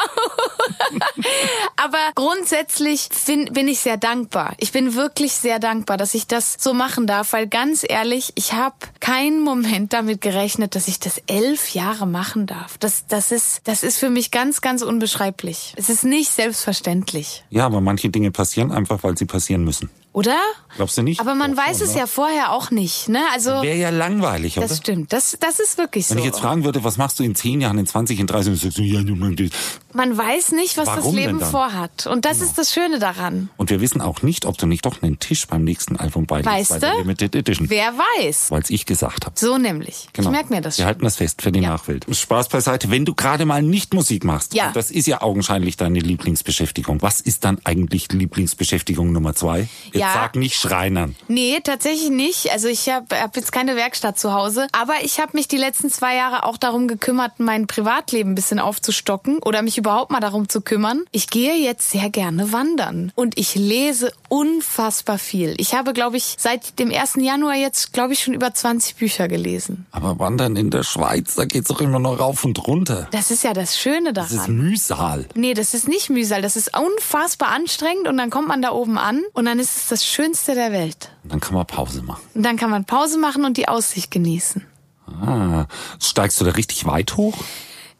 Aber 1.76 1.98
grundsätzlich 2.14 3.08
bin, 3.26 3.46
bin 3.52 3.68
ich 3.68 3.80
sehr 3.80 3.96
dankbar. 3.96 4.54
Ich 4.58 4.72
bin 4.72 4.94
wirklich 4.94 5.32
sehr 5.32 5.58
dankbar, 5.58 5.96
dass 5.96 6.14
ich 6.14 6.26
das 6.26 6.56
so 6.58 6.72
machen 6.74 7.06
darf, 7.06 7.32
weil 7.32 7.46
ganz 7.46 7.84
ehrlich, 7.88 8.32
ich 8.36 8.52
habe 8.52 8.76
keinen 9.00 9.42
Moment 9.42 9.92
damit 9.92 10.20
gerechnet, 10.20 10.74
dass 10.74 10.88
ich 10.88 10.98
das 10.98 11.20
elf 11.26 11.70
Jahre 11.70 12.06
machen 12.06 12.46
darf. 12.46 12.78
Das, 12.78 13.06
das, 13.06 13.32
ist, 13.32 13.60
das 13.64 13.82
ist 13.82 13.98
für 13.98 14.10
mich 14.10 14.30
ganz, 14.30 14.60
ganz 14.60 14.82
unbeschreiblich. 14.82 15.74
Es 15.76 15.88
ist 15.88 16.04
nicht 16.04 16.30
selbstverständlich. 16.30 17.44
Ja, 17.50 17.66
aber 17.66 17.80
manche 17.80 18.08
Dinge 18.08 18.30
passieren 18.30 18.72
einfach, 18.72 19.02
weil 19.02 19.16
sie 19.16 19.26
passieren 19.26 19.64
müssen. 19.64 19.90
Oder? 20.16 20.38
Glaubst 20.76 20.96
du 20.96 21.02
nicht? 21.02 21.20
Aber 21.20 21.34
man 21.34 21.54
Doch, 21.54 21.62
weiß 21.62 21.76
schon, 21.76 21.88
es 21.88 21.92
ne? 21.92 22.00
ja 22.00 22.06
vorher 22.06 22.52
auch 22.52 22.70
nicht. 22.70 23.10
Ne? 23.10 23.20
Also 23.34 23.50
Wäre 23.50 23.76
ja 23.76 23.90
langweilig, 23.90 24.56
oder? 24.56 24.66
das 24.66 24.78
stimmt. 24.78 25.12
Das, 25.12 25.36
das 25.38 25.60
ist 25.60 25.76
wirklich 25.76 26.06
so. 26.06 26.14
Wenn 26.14 26.20
ich 26.20 26.24
jetzt 26.24 26.40
fragen 26.40 26.64
würde, 26.64 26.82
was 26.84 26.96
machst 26.96 27.18
du 27.18 27.22
in 27.22 27.34
10 27.34 27.60
Jahren, 27.60 27.76
in 27.76 27.84
20, 27.84 28.20
in 28.20 28.26
30, 28.26 28.50
dann 28.50 28.58
sagst 28.58 28.78
du, 28.78 28.82
ja, 28.82 29.02
du 29.02 29.48
Man 29.96 30.16
weiß 30.16 30.52
nicht, 30.52 30.76
was 30.76 30.86
Warum 30.88 31.02
das 31.04 31.12
Leben 31.14 31.40
vorhat. 31.40 32.06
Und 32.06 32.26
das 32.26 32.40
ist 32.42 32.58
das 32.58 32.72
Schöne 32.72 32.98
daran. 32.98 33.48
Und 33.56 33.70
wir 33.70 33.80
wissen 33.80 34.02
auch 34.02 34.20
nicht, 34.20 34.44
ob 34.44 34.58
du 34.58 34.66
nicht 34.66 34.84
doch 34.84 35.02
einen 35.02 35.18
Tisch 35.18 35.46
beim 35.46 35.64
nächsten 35.64 35.96
Album 35.96 36.26
beilegst 36.26 36.52
Weißt 36.52 36.68
bei 36.70 36.78
der 36.80 36.90
du? 36.92 36.98
Limited 36.98 37.34
Edition. 37.34 37.70
Wer 37.70 37.94
weiß. 38.18 38.50
Weil 38.50 38.60
es 38.60 38.68
ich 38.68 38.84
gesagt 38.84 39.24
habe. 39.24 39.34
So 39.38 39.56
nämlich. 39.56 40.08
Genau. 40.12 40.28
Ich 40.28 40.32
merke 40.32 40.52
mir 40.54 40.60
das 40.60 40.76
Wir 40.76 40.82
schon. 40.82 40.86
halten 40.88 41.04
das 41.04 41.16
fest 41.16 41.40
für 41.40 41.50
die 41.50 41.60
Ja. 41.60 41.70
Nachwelt. 41.70 42.04
Spaß 42.10 42.48
beiseite. 42.50 42.90
Wenn 42.90 43.06
du 43.06 43.14
gerade 43.14 43.46
mal 43.46 43.62
nicht 43.62 43.94
Musik 43.94 44.24
machst, 44.24 44.52
Ja. 44.54 44.70
das 44.72 44.90
ist 44.90 45.06
ja 45.06 45.22
augenscheinlich 45.22 45.78
deine 45.78 45.98
Lieblingsbeschäftigung. 46.00 47.00
Was 47.00 47.20
ist 47.22 47.44
dann 47.46 47.58
eigentlich 47.64 48.12
Lieblingsbeschäftigung 48.12 49.12
Nummer 49.12 49.34
zwei? 49.34 49.68
Jetzt 49.86 49.96
Ja. 49.96 50.12
sag 50.12 50.36
nicht 50.36 50.56
Schreinern. 50.56 51.16
Nee, 51.28 51.60
tatsächlich 51.64 52.10
nicht. 52.10 52.52
Also 52.52 52.68
ich 52.68 52.88
habe 52.90 53.06
hab 53.18 53.34
jetzt 53.36 53.50
keine 53.50 53.76
Werkstatt 53.76 54.18
zu 54.18 54.34
Hause. 54.34 54.66
Aber 54.72 54.92
ich 55.02 55.20
habe 55.20 55.30
mich 55.34 55.48
die 55.48 55.56
letzten 55.56 55.90
zwei 55.90 56.14
Jahre 56.16 56.44
auch 56.44 56.58
darum 56.58 56.86
gekümmert, 56.86 57.38
mein 57.40 57.66
Privatleben 57.66 58.32
ein 58.32 58.34
bisschen 58.34 58.58
aufzustocken 58.58 59.38
oder 59.38 59.62
mich 59.62 59.78
überhaupt 59.86 60.10
mal 60.10 60.18
darum 60.18 60.48
zu 60.48 60.62
kümmern. 60.62 61.04
Ich 61.12 61.28
gehe 61.28 61.54
jetzt 61.54 61.92
sehr 61.92 62.10
gerne 62.10 62.50
wandern 62.52 63.12
und 63.14 63.38
ich 63.38 63.54
lese 63.54 64.10
unfassbar 64.28 65.16
viel. 65.16 65.54
Ich 65.58 65.74
habe, 65.74 65.92
glaube 65.92 66.16
ich, 66.16 66.34
seit 66.38 66.80
dem 66.80 66.90
1. 66.92 67.14
Januar 67.20 67.54
jetzt, 67.54 67.92
glaube 67.92 68.12
ich, 68.12 68.20
schon 68.20 68.34
über 68.34 68.52
20 68.52 68.96
Bücher 68.96 69.28
gelesen. 69.28 69.86
Aber 69.92 70.18
Wandern 70.18 70.56
in 70.56 70.70
der 70.70 70.82
Schweiz, 70.82 71.36
da 71.36 71.44
geht's 71.44 71.68
doch 71.68 71.80
immer 71.80 72.00
noch 72.00 72.18
rauf 72.18 72.44
und 72.44 72.66
runter. 72.66 73.06
Das 73.12 73.30
ist 73.30 73.44
ja 73.44 73.52
das 73.52 73.78
Schöne 73.78 74.12
Das 74.12 74.32
ist 74.32 74.38
daran. 74.38 74.56
Mühsal. 74.56 75.26
Nee, 75.34 75.54
das 75.54 75.72
ist 75.72 75.86
nicht 75.86 76.10
Mühsal. 76.10 76.42
Das 76.42 76.56
ist 76.56 76.76
unfassbar 76.76 77.50
anstrengend 77.50 78.08
und 78.08 78.16
dann 78.16 78.30
kommt 78.30 78.48
man 78.48 78.62
da 78.62 78.72
oben 78.72 78.98
an 78.98 79.22
und 79.34 79.44
dann 79.44 79.60
ist 79.60 79.76
es 79.76 79.86
das 79.86 80.04
Schönste 80.04 80.56
der 80.56 80.72
Welt. 80.72 81.12
Und 81.22 81.32
dann 81.32 81.38
kann 81.38 81.54
man 81.54 81.64
Pause 81.64 82.02
machen. 82.02 82.22
Und 82.34 82.42
dann 82.42 82.56
kann 82.56 82.70
man 82.70 82.86
Pause 82.86 83.18
machen 83.18 83.44
und 83.44 83.56
die 83.56 83.68
Aussicht 83.68 84.10
genießen. 84.10 84.66
Ah, 85.06 85.66
steigst 86.00 86.40
du 86.40 86.44
da 86.44 86.50
richtig 86.50 86.86
weit 86.86 87.16
hoch? 87.16 87.36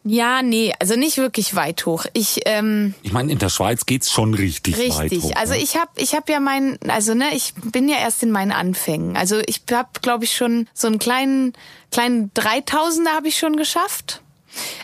Ja, 0.07 0.41
nee, 0.41 0.73
also 0.79 0.95
nicht 0.95 1.17
wirklich 1.17 1.55
weit 1.55 1.85
hoch. 1.85 2.05
Ich 2.13 2.41
ähm, 2.45 2.93
Ich 3.03 3.11
meine, 3.11 3.31
in 3.31 3.39
der 3.39 3.49
Schweiz 3.49 3.85
geht's 3.85 4.11
schon 4.11 4.33
richtig, 4.33 4.77
weit 4.77 4.93
hoch. 4.93 4.99
richtig. 4.99 5.37
Also 5.37 5.53
ne? 5.53 5.59
ich 5.59 5.75
habe 5.75 5.91
ich 5.97 6.15
hab 6.15 6.29
ja 6.29 6.39
mein 6.39 6.79
also 6.87 7.13
ne, 7.13 7.25
ich 7.33 7.53
bin 7.55 7.89
ja 7.89 7.97
erst 7.97 8.23
in 8.23 8.31
meinen 8.31 8.51
Anfängen. 8.51 9.17
Also 9.17 9.39
ich 9.45 9.61
habe 9.71 9.89
glaube 10.01 10.23
ich 10.23 10.33
schon 10.35 10.67
so 10.73 10.87
einen 10.87 10.99
kleinen 10.99 11.53
kleinen 11.91 12.31
3000er 12.33 13.09
habe 13.15 13.27
ich 13.27 13.37
schon 13.37 13.55
geschafft. 13.57 14.21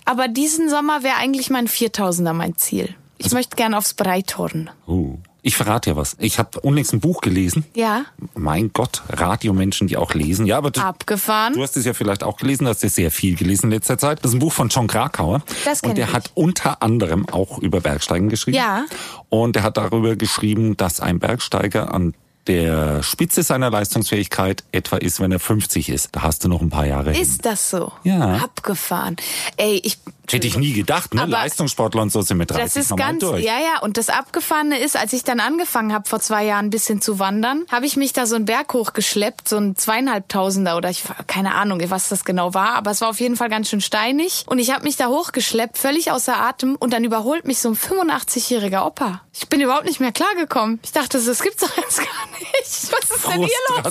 Aber 0.05 0.27
diesen 0.27 0.69
Sommer 0.69 1.03
wäre 1.03 1.15
eigentlich 1.17 1.49
mein 1.49 1.67
4000er 1.67 2.33
mein 2.33 2.57
Ziel. 2.57 2.93
Ich 3.17 3.25
Also 3.25 3.37
möchte 3.37 3.55
gerne 3.55 3.77
aufs 3.77 3.93
Breithorn. 3.93 4.69
Oh. 4.85 5.17
Ich 5.45 5.57
verrate 5.57 5.89
dir 5.91 5.95
was. 5.97 6.15
Ich 6.19 6.39
habe 6.39 6.61
unlängst 6.61 6.93
ein 6.93 7.01
Buch 7.01 7.19
gelesen. 7.19 7.65
Ja, 7.75 8.05
Mein 8.33 8.71
Gott, 8.71 9.03
Radiomenschen, 9.09 9.87
die 9.87 9.97
auch 9.97 10.13
lesen. 10.13 10.45
Ja, 10.45 10.57
aber 10.57 10.71
du, 10.71 10.79
abgefahren. 10.81 11.53
du 11.53 11.61
hast 11.61 11.75
es 11.75 11.83
ja 11.85 11.93
vielleicht 11.93 12.23
auch 12.23 12.37
gelesen, 12.37 12.63
du 12.63 12.69
hast 12.69 12.81
es 12.83 12.95
sehr 12.95 13.11
viel 13.11 13.35
gelesen 13.35 13.65
in 13.65 13.71
letzter 13.71 13.97
Zeit. 13.97 14.19
Das 14.23 14.31
ist 14.31 14.35
ein 14.35 14.39
Buch 14.39 14.53
von 14.53 14.69
John 14.69 14.87
Krakauer. 14.87 15.41
Das 15.65 15.81
kenn 15.81 15.91
Und 15.91 15.97
der 15.97 16.07
ich. 16.07 16.13
hat 16.13 16.31
unter 16.33 16.81
anderem 16.81 17.27
auch 17.27 17.57
über 17.59 17.81
Bergsteigen 17.81 18.29
geschrieben. 18.29 18.55
Ja. 18.57 18.85
Und 19.27 19.57
er 19.57 19.63
hat 19.63 19.75
darüber 19.75 20.15
geschrieben, 20.15 20.77
dass 20.77 21.01
ein 21.01 21.19
Bergsteiger 21.19 21.93
an 21.93 22.13
der 22.47 23.03
Spitze 23.03 23.41
seiner 23.43 23.69
Leistungsfähigkeit 23.69 24.63
etwa 24.73 24.97
ist, 24.97 25.19
wenn 25.21 25.31
er 25.31 25.39
50 25.39 25.89
ist. 25.89 26.09
Da 26.13 26.23
hast 26.23 26.43
du 26.43 26.49
noch 26.49 26.61
ein 26.61 26.69
paar 26.69 26.85
Jahre 26.85 27.11
hin. 27.11 27.21
Ist 27.21 27.45
das 27.45 27.69
so? 27.69 27.91
Ja. 28.03 28.35
Abgefahren. 28.37 29.15
Ey, 29.57 29.79
ich 29.83 29.97
Hätte 30.31 30.47
ich 30.47 30.57
nie 30.57 30.73
gedacht, 30.73 31.13
ne? 31.13 31.21
Aber 31.23 31.31
Leistungssportler 31.31 32.01
und 32.01 32.11
so 32.11 32.21
sind 32.21 32.37
mit 32.37 32.49
30 32.49 32.63
Das 32.63 32.75
ist 32.75 32.97
ganz, 32.97 33.19
durch. 33.19 33.43
ja, 33.43 33.59
ja. 33.59 33.81
Und 33.81 33.97
das 33.97 34.09
Abgefahrene 34.09 34.79
ist, 34.79 34.95
als 34.95 35.13
ich 35.13 35.23
dann 35.23 35.39
angefangen 35.39 35.93
habe, 35.93 36.07
vor 36.07 36.19
zwei 36.19 36.45
Jahren 36.45 36.67
ein 36.67 36.69
bisschen 36.69 37.01
zu 37.01 37.19
wandern, 37.19 37.65
habe 37.71 37.85
ich 37.85 37.97
mich 37.97 38.13
da 38.13 38.25
so 38.25 38.35
einen 38.35 38.45
Berg 38.45 38.73
hochgeschleppt, 38.73 39.49
so 39.49 39.57
ein 39.57 39.75
zweieinhalbtausender 39.75 40.77
oder 40.77 40.89
ich 40.89 41.03
keine 41.27 41.55
Ahnung, 41.55 41.81
was 41.89 42.09
das 42.09 42.23
genau 42.25 42.53
war, 42.53 42.75
aber 42.75 42.91
es 42.91 43.01
war 43.01 43.09
auf 43.09 43.19
jeden 43.19 43.35
Fall 43.35 43.49
ganz 43.49 43.69
schön 43.69 43.81
steinig. 43.81 44.43
Und 44.47 44.59
ich 44.59 44.71
habe 44.71 44.83
mich 44.83 44.95
da 44.95 45.07
hochgeschleppt, 45.07 45.77
völlig 45.77 46.11
außer 46.11 46.35
Atem, 46.39 46.75
und 46.77 46.93
dann 46.93 47.03
überholt 47.03 47.45
mich 47.45 47.59
so 47.59 47.69
ein 47.69 47.75
85-jähriger 47.75 48.85
Opa. 48.85 49.21
Ich 49.33 49.49
bin 49.49 49.61
überhaupt 49.61 49.85
nicht 49.85 49.99
mehr 49.99 50.11
klargekommen. 50.11 50.79
Ich 50.83 50.91
dachte, 50.91 51.19
das 51.23 51.41
gibt's 51.41 51.61
doch 51.61 51.77
jetzt 51.77 51.97
gar 51.97 52.05
nicht. 52.39 52.43
Was 52.91 53.17
ist 53.17 53.27
denn 53.27 53.41
hier 53.41 53.47
los? 53.69 53.81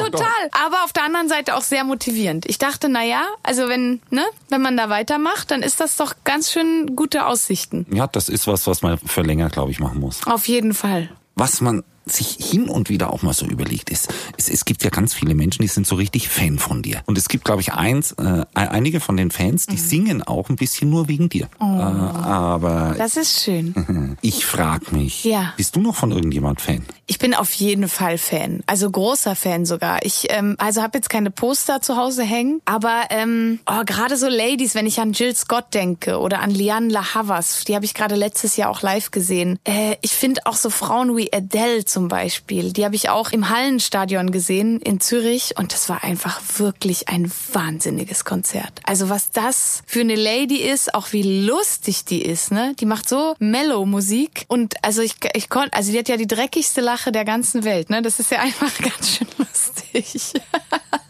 Total. 0.00 0.26
Aber 0.64 0.84
auf 0.84 0.92
der 0.92 1.04
anderen 1.04 1.28
Seite 1.28 1.56
auch 1.56 1.62
sehr 1.62 1.84
motivierend. 1.84 2.46
Ich 2.46 2.58
dachte, 2.58 2.88
na 2.88 3.02
ja, 3.04 3.22
also 3.42 3.68
wenn, 3.68 4.00
ne, 4.10 4.24
wenn 4.48 4.62
man 4.62 4.76
da 4.76 4.88
weitermacht, 4.88 5.41
dann 5.44 5.62
ist 5.62 5.80
das 5.80 5.96
doch 5.96 6.14
ganz 6.24 6.50
schön 6.50 6.94
gute 6.96 7.26
Aussichten. 7.26 7.86
Ja, 7.92 8.06
das 8.06 8.28
ist 8.28 8.46
was, 8.46 8.66
was 8.66 8.82
man 8.82 8.98
für 8.98 9.22
länger, 9.22 9.48
glaube 9.48 9.70
ich, 9.70 9.80
machen 9.80 10.00
muss. 10.00 10.26
Auf 10.26 10.48
jeden 10.48 10.74
Fall. 10.74 11.10
Was 11.34 11.60
man 11.60 11.82
sich 12.06 12.36
hin 12.40 12.68
und 12.68 12.88
wieder 12.88 13.12
auch 13.12 13.22
mal 13.22 13.32
so 13.32 13.46
überlegt 13.46 13.90
ist, 13.90 14.08
es, 14.36 14.48
es 14.48 14.64
gibt 14.64 14.82
ja 14.84 14.90
ganz 14.90 15.14
viele 15.14 15.34
Menschen, 15.34 15.62
die 15.62 15.68
sind 15.68 15.86
so 15.86 15.94
richtig 15.96 16.28
Fan 16.28 16.58
von 16.58 16.82
dir. 16.82 17.02
Und 17.06 17.18
es 17.18 17.28
gibt, 17.28 17.44
glaube 17.44 17.60
ich, 17.60 17.72
eins, 17.72 18.12
äh, 18.12 18.44
einige 18.54 19.00
von 19.00 19.16
den 19.16 19.30
Fans, 19.30 19.66
Mhm. 19.68 19.72
die 19.72 19.78
singen 19.78 20.22
auch 20.22 20.48
ein 20.48 20.56
bisschen 20.56 20.90
nur 20.90 21.08
wegen 21.08 21.28
dir. 21.28 21.48
Oh. 21.60 21.64
Äh, 21.64 21.82
aber 22.22 22.94
Das 22.98 23.16
ist 23.16 23.42
schön. 23.42 24.16
ich 24.22 24.44
frag 24.46 24.92
mich, 24.92 25.24
Ja. 25.24 25.52
bist 25.56 25.76
du 25.76 25.80
noch 25.80 25.94
von 25.94 26.10
irgendjemand 26.12 26.60
Fan? 26.60 26.84
Ich 27.06 27.18
bin 27.18 27.34
auf 27.34 27.52
jeden 27.52 27.88
Fall 27.88 28.16
Fan, 28.18 28.62
also 28.66 28.90
großer 28.90 29.34
Fan 29.36 29.66
sogar. 29.66 30.04
Ich 30.04 30.26
ähm, 30.30 30.56
also 30.58 30.82
habe 30.82 30.96
jetzt 30.98 31.10
keine 31.10 31.30
Poster 31.30 31.82
zu 31.82 31.96
Hause 31.96 32.22
hängen, 32.22 32.60
aber 32.64 33.02
ähm, 33.10 33.60
oh, 33.66 33.82
gerade 33.84 34.16
so 34.16 34.28
Ladies, 34.28 34.74
wenn 34.74 34.86
ich 34.86 34.98
an 35.00 35.12
Jill 35.12 35.34
Scott 35.36 35.74
denke 35.74 36.18
oder 36.18 36.40
an 36.40 36.50
Liane 36.50 36.88
La 36.88 37.14
Havas, 37.14 37.64
die 37.64 37.74
habe 37.74 37.84
ich 37.84 37.94
gerade 37.94 38.14
letztes 38.14 38.56
Jahr 38.56 38.70
auch 38.70 38.82
live 38.82 39.10
gesehen. 39.10 39.58
Äh, 39.64 39.96
ich 40.00 40.12
finde 40.12 40.42
auch 40.46 40.56
so 40.56 40.70
Frauen 40.70 41.16
wie 41.16 41.32
Adele 41.32 41.84
zum 41.92 42.08
Beispiel, 42.08 42.72
die 42.72 42.86
habe 42.86 42.94
ich 42.94 43.10
auch 43.10 43.32
im 43.32 43.50
Hallenstadion 43.50 44.32
gesehen 44.32 44.80
in 44.80 44.98
Zürich 44.98 45.58
und 45.58 45.74
das 45.74 45.90
war 45.90 46.02
einfach 46.02 46.40
wirklich 46.56 47.10
ein 47.10 47.30
wahnsinniges 47.52 48.24
Konzert. 48.24 48.80
Also 48.84 49.10
was 49.10 49.30
das 49.30 49.82
für 49.86 50.00
eine 50.00 50.16
Lady 50.16 50.56
ist, 50.56 50.94
auch 50.94 51.12
wie 51.12 51.44
lustig 51.44 52.06
die 52.06 52.22
ist, 52.22 52.50
ne? 52.50 52.74
Die 52.80 52.86
macht 52.86 53.10
so 53.10 53.34
Mellow 53.38 53.84
Musik 53.84 54.46
und 54.48 54.74
also 54.82 55.02
ich 55.02 55.16
ich 55.34 55.50
konnte, 55.50 55.74
also 55.74 55.92
die 55.92 55.98
hat 55.98 56.08
ja 56.08 56.16
die 56.16 56.26
dreckigste 56.26 56.80
Lache 56.80 57.12
der 57.12 57.26
ganzen 57.26 57.62
Welt, 57.62 57.90
ne? 57.90 58.00
Das 58.00 58.18
ist 58.18 58.30
ja 58.30 58.38
einfach 58.40 58.72
ganz 58.78 59.16
schön 59.16 59.28
lustig. 59.36 60.40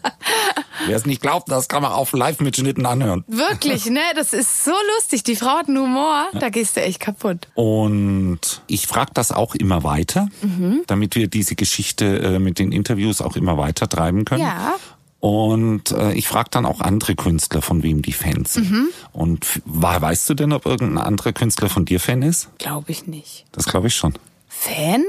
Wer 0.87 0.97
es 0.97 1.05
nicht 1.05 1.21
glaubt, 1.21 1.49
das 1.49 1.67
kann 1.69 1.81
man 1.81 1.91
auf 1.93 2.11
Live-Mitschnitten 2.11 2.85
anhören. 2.85 3.23
Wirklich, 3.27 3.85
ne? 3.85 4.01
Das 4.15 4.33
ist 4.33 4.65
so 4.65 4.71
lustig. 4.95 5.23
Die 5.23 5.35
Frau 5.35 5.57
hat 5.57 5.67
einen 5.69 5.77
Humor, 5.79 6.27
da 6.37 6.49
gehst 6.49 6.75
du 6.75 6.81
echt 6.81 6.99
kaputt. 6.99 7.47
Und 7.53 8.61
ich 8.67 8.87
frage 8.87 9.11
das 9.13 9.31
auch 9.31 9.55
immer 9.55 9.83
weiter, 9.83 10.27
Mhm. 10.41 10.81
damit 10.87 11.15
wir 11.15 11.27
diese 11.27 11.55
Geschichte 11.55 12.19
äh, 12.19 12.39
mit 12.39 12.59
den 12.59 12.71
Interviews 12.73 13.21
auch 13.21 13.35
immer 13.37 13.57
weiter 13.57 13.87
treiben 13.87 14.25
können. 14.25 14.41
Ja. 14.41 14.73
Und 15.21 15.91
äh, 15.91 16.11
ich 16.13 16.27
frage 16.27 16.49
dann 16.51 16.65
auch 16.65 16.81
andere 16.81 17.15
Künstler, 17.15 17.61
von 17.61 17.81
wem 17.81 18.01
die 18.01 18.11
Fans 18.11 18.53
sind. 18.55 18.69
Mhm. 18.69 18.87
Und 19.13 19.61
weißt 19.63 20.29
du 20.29 20.33
denn, 20.33 20.51
ob 20.51 20.65
irgendein 20.65 20.97
anderer 21.05 21.31
Künstler 21.31 21.69
von 21.69 21.85
dir 21.85 22.01
Fan 22.01 22.21
ist? 22.23 22.49
Glaube 22.57 22.91
ich 22.91 23.07
nicht. 23.07 23.45
Das 23.53 23.65
glaube 23.65 23.87
ich 23.87 23.95
schon. 23.95 24.15
Fan? 24.49 25.03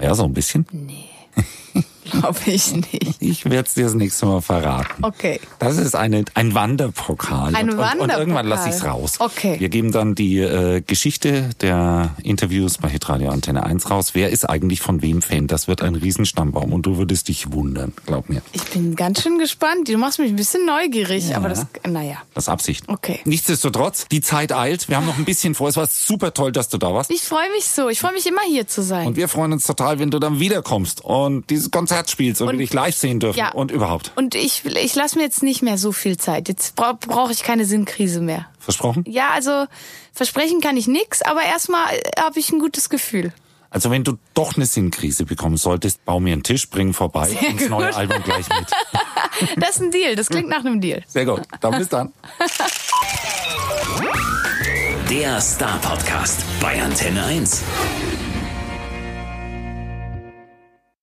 Ja, 0.00 0.14
so 0.16 0.24
ein 0.24 0.34
bisschen. 0.34 0.66
Glaube 2.04 2.38
ich 2.46 2.74
nicht. 2.74 3.16
Ich 3.20 3.44
werde 3.44 3.66
es 3.66 3.74
dir 3.74 3.84
das 3.84 3.94
nächste 3.94 4.26
Mal 4.26 4.40
verraten. 4.40 5.04
Okay. 5.04 5.40
Das 5.58 5.76
ist 5.76 5.94
eine, 5.94 6.24
ein 6.34 6.54
Wanderpokal. 6.54 7.54
Ein 7.54 7.70
und, 7.70 7.70
und, 7.70 7.78
und 7.78 7.78
Wanderpokal. 7.78 8.18
irgendwann 8.20 8.46
lasse 8.46 8.68
ich 8.68 8.76
es 8.76 8.84
raus. 8.84 9.14
Okay. 9.18 9.56
Wir 9.58 9.68
geben 9.68 9.92
dann 9.92 10.14
die 10.14 10.38
äh, 10.38 10.80
Geschichte 10.80 11.50
der 11.60 12.14
Interviews 12.22 12.78
bei 12.78 12.88
Hitradio 12.88 13.30
Antenne 13.30 13.64
1 13.64 13.90
raus. 13.90 14.10
Wer 14.14 14.30
ist 14.30 14.48
eigentlich 14.48 14.80
von 14.80 15.02
wem 15.02 15.22
Fan? 15.22 15.46
Das 15.46 15.68
wird 15.68 15.82
ein 15.82 15.94
Riesenstammbaum 15.94 16.72
und 16.72 16.86
du 16.86 16.96
würdest 16.96 17.28
dich 17.28 17.52
wundern, 17.52 17.92
glaub 18.06 18.28
mir. 18.28 18.42
Ich 18.52 18.64
bin 18.64 18.96
ganz 18.96 19.22
schön 19.22 19.38
gespannt. 19.38 19.88
Du 19.88 19.96
machst 19.98 20.18
mich 20.18 20.30
ein 20.30 20.36
bisschen 20.36 20.64
neugierig, 20.66 21.36
aber 21.36 21.48
das, 21.50 21.66
naja. 21.86 22.16
Das 22.34 22.44
ist 22.44 22.48
Absicht. 22.48 22.84
Okay. 22.88 23.20
Nichtsdestotrotz, 23.24 24.06
die 24.10 24.20
Zeit 24.20 24.52
eilt. 24.52 24.88
Wir 24.88 24.96
haben 24.96 25.06
noch 25.06 25.18
ein 25.18 25.24
bisschen 25.24 25.54
vor. 25.54 25.68
Es 25.68 25.76
war 25.76 25.86
super 25.86 26.32
toll, 26.34 26.52
dass 26.52 26.68
du 26.68 26.78
da 26.78 26.92
warst. 26.92 27.10
Ich 27.10 27.22
freue 27.22 27.50
mich 27.50 27.66
so. 27.66 27.88
Ich 27.88 28.00
freue 28.00 28.12
mich 28.12 28.26
immer 28.26 28.42
hier 28.48 28.66
zu 28.66 28.82
sein. 28.82 29.06
Und 29.06 29.16
wir 29.16 29.28
freuen 29.28 29.52
uns 29.52 29.64
total, 29.66 29.98
wenn 29.98 30.10
du 30.10 30.18
dann 30.18 30.40
wiederkommst 30.40 31.04
und 31.04 31.48
dieses 31.50 31.70
Konzert 31.70 31.99
spielst 32.08 32.40
und, 32.40 32.48
Und- 32.48 32.54
wir 32.54 32.60
dich 32.64 32.72
live 32.72 32.96
sehen 32.96 33.18
dürfen 33.20 33.38
Ja. 33.38 33.50
und 33.50 33.72
überhaupt. 33.72 34.12
Und 34.14 34.34
ich, 34.36 34.64
ich 34.64 34.94
lasse 34.94 35.18
mir 35.18 35.24
jetzt 35.24 35.42
nicht 35.42 35.60
mehr 35.60 35.76
so 35.76 35.90
viel 35.92 36.16
Zeit. 36.16 36.48
Jetzt 36.48 36.76
bra 36.76 36.92
brauche 36.92 37.32
ich 37.32 37.42
keine 37.42 37.64
Sinnkrise 37.66 38.20
mehr. 38.20 38.46
Versprochen? 38.60 39.04
Ja, 39.08 39.30
also 39.30 39.66
versprechen 40.12 40.60
kann 40.60 40.76
ich 40.76 40.86
nix, 40.86 41.20
aber 41.22 41.42
erstmal 41.42 41.84
habe 42.18 42.38
ich 42.38 42.52
ein 42.52 42.60
gutes 42.60 42.88
Gefühl. 42.88 43.32
Also 43.72 43.90
wenn 43.90 44.02
du 44.04 44.18
doch 44.34 44.56
eine 44.56 44.66
Sinnkrise 44.66 45.24
bekommen 45.24 45.56
solltest, 45.56 46.04
bau 46.04 46.18
mir 46.20 46.32
einen 46.32 46.42
Tisch, 46.42 46.68
bring 46.70 46.92
vorbei 46.92 47.28
Sehr 47.28 47.48
und 47.50 47.60
das 47.60 47.68
neue. 47.68 47.94
Album 47.94 48.22
gleich 48.24 48.48
mit. 48.48 48.66
Das 49.56 49.76
ist 49.76 49.82
ein 49.82 49.90
Deal. 49.90 50.16
Das 50.16 50.28
klingt 50.28 50.48
nach 50.48 50.60
einem 50.60 50.80
Deal. 50.80 51.02
Sehr 51.06 51.24
gut. 51.24 51.42
Dann 51.60 51.78
bis 51.78 51.88
dann. 51.88 52.12
Der 55.08 55.40
Star 55.40 55.78
Podcast 55.78 56.40
bei 56.60 56.80
Antenne 56.82 57.24
1. 57.24 57.62